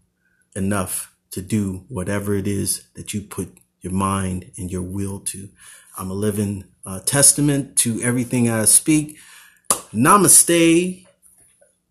enough 0.55 1.15
to 1.31 1.41
do 1.41 1.85
whatever 1.87 2.33
it 2.33 2.47
is 2.47 2.87
that 2.95 3.13
you 3.13 3.21
put 3.21 3.57
your 3.81 3.93
mind 3.93 4.51
and 4.57 4.71
your 4.71 4.81
will 4.81 5.19
to. 5.19 5.49
I'm 5.97 6.11
a 6.11 6.15
living 6.15 6.65
uh, 6.85 6.99
testament 7.01 7.77
to 7.77 8.01
everything 8.01 8.49
I 8.49 8.65
speak. 8.65 9.17
Namaste 9.93 11.05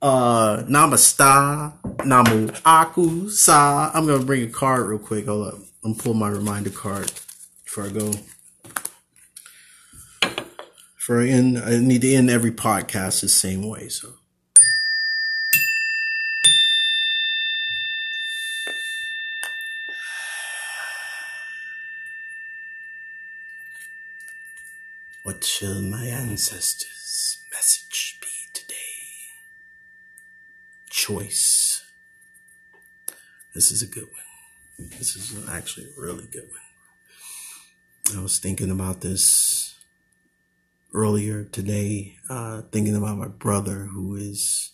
uh 0.03 0.62
Namasta, 0.68 1.72
Namu 2.05 2.51
Aku 2.64 3.28
Sa. 3.28 3.90
I'm 3.92 4.07
gonna 4.07 4.24
bring 4.24 4.44
a 4.44 4.48
card 4.48 4.86
real 4.86 4.98
quick. 4.98 5.26
Hold 5.26 5.48
up. 5.48 5.59
I'm 5.84 5.94
pull 5.94 6.14
my 6.14 6.28
reminder 6.28 6.70
card 6.70 7.12
before 7.64 7.84
I 7.84 7.88
go. 7.90 8.12
For 10.96 11.20
in 11.20 11.57
I 11.57 11.78
need 11.78 12.03
to 12.03 12.14
end 12.14 12.30
every 12.30 12.53
podcast 12.53 13.20
the 13.20 13.28
same 13.28 13.66
way, 13.66 13.88
so 13.88 14.14
What 25.22 25.44
shall 25.44 25.82
my 25.82 26.07
ancestors' 26.07 27.38
message? 27.53 28.19
Choice. 30.91 31.82
This 33.55 33.70
is 33.70 33.82
a 33.82 33.86
good 33.86 34.05
one. 34.05 34.91
This 34.99 35.16
is 35.16 35.49
actually 35.49 35.86
a 35.86 36.01
really 36.01 36.26
good 36.30 36.49
one. 36.51 38.18
I 38.18 38.22
was 38.22 38.38
thinking 38.38 38.70
about 38.70 39.01
this 39.01 39.76
earlier 40.93 41.45
today, 41.45 42.16
uh, 42.28 42.62
thinking 42.72 42.97
about 42.97 43.18
my 43.18 43.28
brother 43.28 43.88
who 43.93 44.16
is 44.16 44.72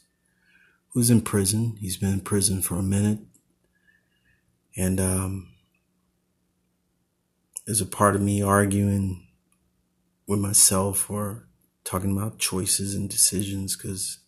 who's 0.94 1.10
in 1.10 1.20
prison. 1.20 1.76
He's 1.80 1.96
been 1.96 2.12
in 2.12 2.20
prison 2.20 2.62
for 2.62 2.76
a 2.76 2.82
minute, 2.82 3.18
and 4.76 5.00
um, 5.00 5.48
there's 7.66 7.82
a 7.82 7.86
part 7.86 8.14
of 8.14 8.22
me 8.22 8.42
arguing 8.42 9.26
with 10.26 10.40
myself 10.40 11.10
or 11.10 11.46
talking 11.84 12.16
about 12.16 12.38
choices 12.38 12.94
and 12.94 13.08
decisions 13.08 13.76
because 13.76 14.20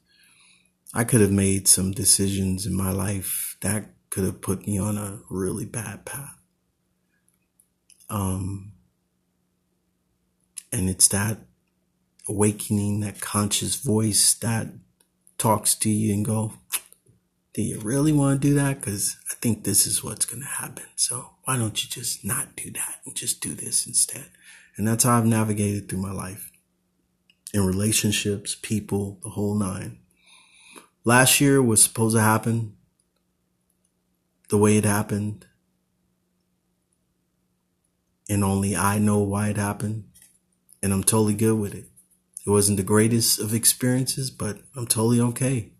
I 0.94 1.04
could 1.04 1.20
have 1.20 1.30
made 1.30 1.68
some 1.68 1.92
decisions 1.92 2.66
in 2.66 2.74
my 2.74 2.90
life 2.90 3.56
that 3.60 3.90
could 4.10 4.24
have 4.24 4.40
put 4.40 4.66
me 4.66 4.78
on 4.78 4.96
a 4.96 5.20
really 5.28 5.66
bad 5.66 6.04
path. 6.04 6.38
Um, 8.08 8.72
and 10.72 10.88
it's 10.88 11.08
that 11.08 11.38
awakening, 12.28 13.00
that 13.00 13.20
conscious 13.20 13.76
voice 13.76 14.34
that 14.34 14.68
talks 15.36 15.74
to 15.76 15.90
you 15.90 16.14
and 16.14 16.24
go, 16.24 16.54
do 17.52 17.62
you 17.62 17.80
really 17.80 18.12
want 18.12 18.40
to 18.40 18.48
do 18.48 18.54
that? 18.54 18.80
Cause 18.80 19.16
I 19.30 19.34
think 19.40 19.64
this 19.64 19.86
is 19.86 20.02
what's 20.02 20.24
going 20.24 20.42
to 20.42 20.48
happen. 20.48 20.84
So 20.96 21.30
why 21.44 21.58
don't 21.58 21.82
you 21.82 21.90
just 21.90 22.24
not 22.24 22.56
do 22.56 22.70
that 22.72 23.00
and 23.04 23.14
just 23.14 23.40
do 23.40 23.54
this 23.54 23.86
instead? 23.86 24.26
And 24.76 24.86
that's 24.86 25.04
how 25.04 25.18
I've 25.18 25.26
navigated 25.26 25.88
through 25.88 26.00
my 26.02 26.12
life 26.12 26.50
in 27.52 27.66
relationships, 27.66 28.56
people, 28.60 29.18
the 29.22 29.30
whole 29.30 29.54
nine 29.54 29.98
last 31.08 31.40
year 31.40 31.62
was 31.62 31.82
supposed 31.82 32.14
to 32.14 32.20
happen 32.20 32.76
the 34.50 34.58
way 34.58 34.76
it 34.76 34.84
happened. 34.84 35.46
And 38.28 38.44
only 38.44 38.76
I 38.76 38.98
know 38.98 39.20
why 39.20 39.48
it 39.48 39.56
happened. 39.56 40.04
And 40.82 40.92
I'm 40.92 41.02
totally 41.02 41.34
good 41.34 41.58
with 41.58 41.74
it. 41.74 41.86
It 42.46 42.50
wasn't 42.50 42.76
the 42.76 42.82
greatest 42.82 43.40
of 43.40 43.54
experiences, 43.54 44.30
but 44.30 44.58
I'm 44.76 44.86
totally 44.86 45.18
okay. 45.20 45.72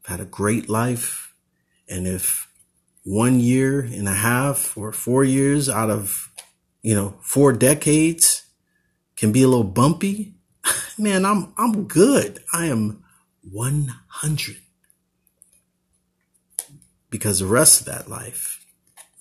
I've 0.00 0.12
had 0.12 0.20
a 0.20 0.24
great 0.24 0.70
life. 0.70 1.34
And 1.86 2.06
if 2.06 2.50
one 3.04 3.38
year 3.38 3.80
and 3.80 4.08
a 4.08 4.14
half 4.14 4.78
or 4.78 4.92
four 4.92 5.24
years 5.24 5.68
out 5.68 5.90
of, 5.90 6.32
you 6.80 6.94
know, 6.94 7.18
four 7.20 7.52
decades 7.52 8.46
can 9.14 9.30
be 9.30 9.42
a 9.42 9.48
little 9.48 9.72
bumpy, 9.82 10.36
man, 10.98 11.26
I'm, 11.26 11.52
I'm 11.58 11.84
good. 11.84 12.40
I 12.54 12.66
am 12.66 13.02
100. 13.50 14.56
Because 17.10 17.38
the 17.38 17.46
rest 17.46 17.80
of 17.80 17.86
that 17.86 18.08
life 18.08 18.64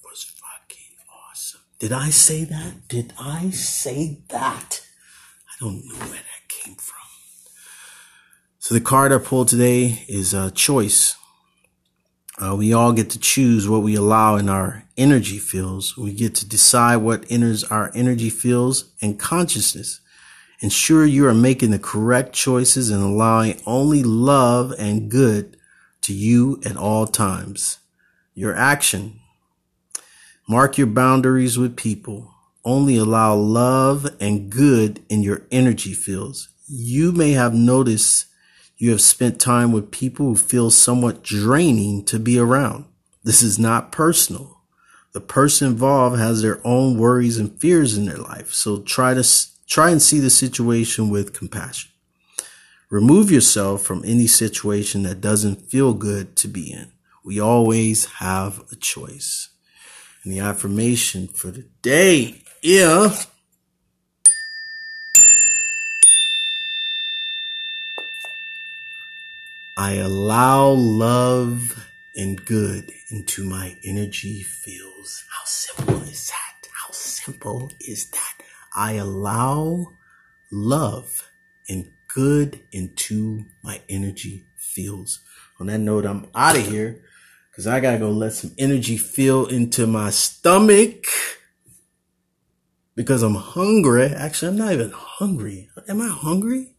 was 0.04 0.24
fucking 0.24 0.96
awesome. 1.30 1.62
Did 1.80 1.92
I 1.92 2.10
say 2.10 2.44
that? 2.46 2.88
Did 2.88 3.14
I 3.20 3.50
say 3.52 4.22
that? 4.30 4.82
I 5.50 5.54
don't 5.60 5.86
know 5.86 5.96
where 5.96 6.10
that 6.10 6.48
came 6.48 6.76
from. 6.76 6.96
So 8.60 8.74
the 8.74 8.82
card 8.82 9.12
I 9.12 9.20
pulled 9.20 9.48
today 9.48 10.04
is 10.08 10.34
a 10.34 10.50
choice. 10.52 11.16
Uh, 12.38 12.56
we 12.58 12.74
all 12.74 12.92
get 12.92 13.12
to 13.12 13.20
choose 13.20 13.70
what 13.70 13.84
we 13.84 13.96
allow 13.96 14.36
in 14.36 14.50
our 14.50 14.84
energy 14.98 15.38
fields. 15.38 15.96
We 15.96 16.14
get 16.14 16.36
to 16.36 16.50
decide 16.50 16.98
what 16.98 17.26
enters 17.30 17.64
our 17.64 17.92
energy 17.94 18.30
fields 18.30 18.92
and 19.02 19.20
consciousness. 19.20 20.02
Ensure 20.62 21.06
you 21.06 21.28
are 21.28 21.34
making 21.34 21.72
the 21.72 21.80
correct 21.80 22.34
choices 22.34 22.90
and 22.90 23.04
allowing 23.04 23.62
only 23.66 24.04
love 24.04 24.74
and 24.78 25.10
good 25.10 25.58
to 26.02 26.14
you 26.14 26.62
at 26.66 26.78
all 26.78 27.08
times. 27.08 27.80
Your 28.34 28.56
action. 28.56 29.20
Mark 30.48 30.78
your 30.78 30.88
boundaries 30.88 31.58
with 31.58 31.76
people. 31.76 32.32
Only 32.64 32.98
allow 32.98 33.36
love 33.36 34.08
and 34.20 34.50
good 34.50 35.04
in 35.10 35.24
your 35.24 35.44
energy 35.52 35.94
fields. 35.94 36.50
You 36.68 37.12
may 37.12 37.32
have 37.32 37.54
noticed 37.54 38.26
you 38.78 38.92
have 38.92 39.02
spent 39.02 39.40
time 39.40 39.72
with 39.72 39.92
people 39.92 40.26
who 40.28 40.36
feel 40.36 40.70
somewhat 40.70 41.24
draining 41.24 42.04
to 42.06 42.20
be 42.20 42.38
around. 42.38 42.86
This 43.24 43.42
is 43.42 43.58
not 43.58 43.92
personal. 43.92 44.62
The 45.14 45.22
person 45.22 45.70
involved 45.70 46.20
has 46.20 46.42
their 46.42 46.60
own 46.68 46.98
worries 46.98 47.38
and 47.38 47.58
fears 47.60 47.98
in 47.98 48.06
their 48.06 48.18
life. 48.18 48.54
So 48.54 48.82
try 48.82 49.14
to 49.14 49.24
try 49.68 49.90
and 49.90 50.02
see 50.02 50.20
the 50.20 50.30
situation 50.30 51.10
with 51.10 51.34
compassion. 51.34 51.92
Remove 52.90 53.32
yourself 53.32 53.82
from 53.82 54.04
any 54.06 54.28
situation 54.28 55.04
that 55.04 55.22
doesn't 55.22 55.70
feel 55.70 55.94
good 55.94 56.36
to 56.38 56.48
be 56.48 56.72
in. 56.72 56.92
We 57.24 57.40
always 57.40 58.06
have 58.06 58.64
a 58.72 58.76
choice. 58.76 59.50
And 60.24 60.32
the 60.32 60.40
affirmation 60.40 61.28
for 61.28 61.52
the 61.52 61.66
day 61.82 62.44
is 62.62 63.28
I 69.78 69.96
allow 69.96 70.70
love 70.70 71.86
and 72.16 72.44
good 72.46 72.92
into 73.12 73.44
my 73.44 73.76
energy 73.84 74.42
fields. 74.42 75.26
How 75.30 75.44
simple 75.46 76.02
is 76.04 76.30
that? 76.30 76.70
How 76.72 76.92
simple 76.92 77.72
is 77.82 78.10
that? 78.12 78.35
I 78.76 78.94
allow 78.94 79.88
love 80.52 81.24
and 81.70 81.90
good 82.14 82.62
into 82.72 83.46
my 83.64 83.82
energy 83.90 84.44
fields. 84.58 85.20
On 85.60 85.68
that 85.68 85.80
note, 85.80 86.06
I'm 86.06 86.28
out 86.36 86.58
of 86.58 86.68
here 86.68 87.02
because 87.52 87.68
I 87.68 87.80
gotta 87.80 87.98
go 87.98 88.10
let 88.10 88.34
some 88.34 88.52
energy 88.58 88.98
fill 88.98 89.46
into 89.46 89.88
my 89.88 90.10
stomach 90.10 91.06
because 92.96 93.24
I'm 93.24 93.36
hungry. 93.36 94.08
Actually, 94.08 94.50
I'm 94.50 94.58
not 94.58 94.74
even 94.74 94.92
hungry. 94.92 95.70
Am 95.88 96.02
I 96.02 96.10
hungry? 96.10 96.76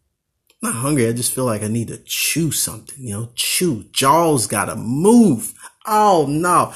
I'm 0.62 0.70
not 0.70 0.80
hungry. 0.80 1.08
I 1.08 1.12
just 1.12 1.34
feel 1.34 1.44
like 1.44 1.62
I 1.62 1.68
need 1.68 1.88
to 1.88 1.98
chew 2.04 2.50
something, 2.50 3.02
you 3.02 3.14
know, 3.14 3.30
chew. 3.34 3.84
Jaws 3.92 4.46
gotta 4.46 4.76
move. 4.76 5.54
Oh 5.86 6.26
no. 6.28 6.74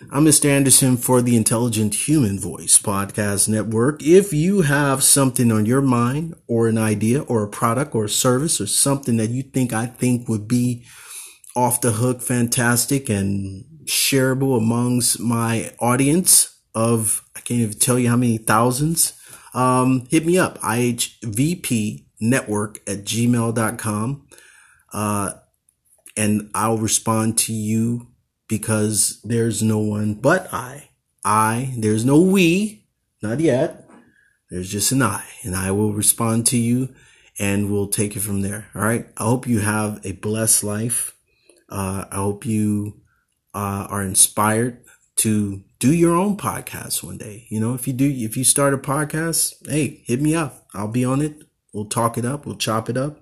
I'm 0.00 0.26
Mr. 0.26 0.48
Anderson 0.48 0.96
for 0.96 1.20
the 1.20 1.34
Intelligent 1.34 2.06
Human 2.06 2.38
Voice 2.38 2.78
Podcast 2.78 3.48
Network. 3.48 4.00
If 4.00 4.32
you 4.32 4.60
have 4.60 5.02
something 5.02 5.50
on 5.50 5.66
your 5.66 5.80
mind 5.80 6.36
or 6.46 6.68
an 6.68 6.78
idea 6.78 7.22
or 7.22 7.42
a 7.42 7.48
product 7.48 7.96
or 7.96 8.04
a 8.04 8.08
service 8.08 8.60
or 8.60 8.68
something 8.68 9.16
that 9.16 9.30
you 9.30 9.42
think 9.42 9.72
I 9.72 9.86
think 9.86 10.28
would 10.28 10.46
be 10.46 10.84
off 11.56 11.80
the 11.80 11.90
hook, 11.90 12.22
fantastic 12.22 13.08
and 13.08 13.64
shareable 13.86 14.56
amongst 14.56 15.18
my 15.18 15.72
audience 15.80 16.56
of, 16.76 17.24
I 17.34 17.40
can't 17.40 17.60
even 17.60 17.78
tell 17.80 17.98
you 17.98 18.08
how 18.08 18.16
many 18.16 18.38
thousands, 18.38 19.14
um, 19.52 20.06
hit 20.10 20.24
me 20.24 20.38
up, 20.38 20.60
ihvp 20.60 22.04
network 22.20 22.78
at 22.86 22.98
gmail.com. 22.98 24.28
Uh, 24.92 25.30
and 26.16 26.50
I'll 26.54 26.78
respond 26.78 27.36
to 27.38 27.52
you 27.52 28.06
because 28.48 29.20
there's 29.22 29.62
no 29.62 29.78
one 29.78 30.14
but 30.14 30.52
I. 30.52 30.88
I, 31.24 31.74
there's 31.76 32.04
no 32.04 32.20
we, 32.20 32.86
not 33.22 33.40
yet. 33.40 33.88
There's 34.50 34.70
just 34.70 34.92
an 34.92 35.02
I, 35.02 35.24
and 35.42 35.54
I 35.54 35.70
will 35.72 35.92
respond 35.92 36.46
to 36.48 36.56
you 36.56 36.94
and 37.38 37.70
we'll 37.70 37.88
take 37.88 38.16
it 38.16 38.20
from 38.20 38.40
there. 38.40 38.68
All 38.74 38.82
right. 38.82 39.06
I 39.16 39.24
hope 39.24 39.46
you 39.46 39.60
have 39.60 40.00
a 40.04 40.12
blessed 40.12 40.64
life. 40.64 41.14
Uh, 41.68 42.06
I 42.10 42.16
hope 42.16 42.46
you 42.46 43.02
uh, 43.54 43.86
are 43.90 44.02
inspired 44.02 44.82
to 45.16 45.62
do 45.78 45.92
your 45.92 46.14
own 46.14 46.36
podcast 46.36 47.02
one 47.02 47.18
day. 47.18 47.46
You 47.50 47.60
know, 47.60 47.74
if 47.74 47.86
you 47.86 47.92
do, 47.92 48.08
if 48.08 48.36
you 48.36 48.44
start 48.44 48.74
a 48.74 48.78
podcast, 48.78 49.54
hey, 49.68 50.02
hit 50.06 50.22
me 50.22 50.34
up. 50.34 50.66
I'll 50.74 50.88
be 50.88 51.04
on 51.04 51.20
it. 51.20 51.42
We'll 51.72 51.86
talk 51.86 52.16
it 52.16 52.24
up. 52.24 52.46
We'll 52.46 52.56
chop 52.56 52.88
it 52.88 52.96
up. 52.96 53.20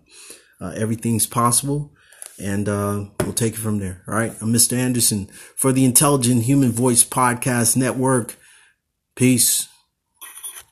Uh, 0.61 0.73
everything's 0.77 1.27
possible 1.27 1.93
and 2.39 2.69
uh, 2.69 3.05
we'll 3.21 3.33
take 3.33 3.55
it 3.55 3.59
from 3.59 3.79
there. 3.79 4.03
All 4.07 4.15
right. 4.15 4.33
I'm 4.41 4.53
Mr. 4.53 4.77
Anderson 4.77 5.27
for 5.57 5.73
the 5.73 5.85
Intelligent 5.85 6.45
Human 6.45 6.71
Voice 6.71 7.05
Podcast 7.05 7.77
Network. 7.77 8.37
Peace. 9.15 9.69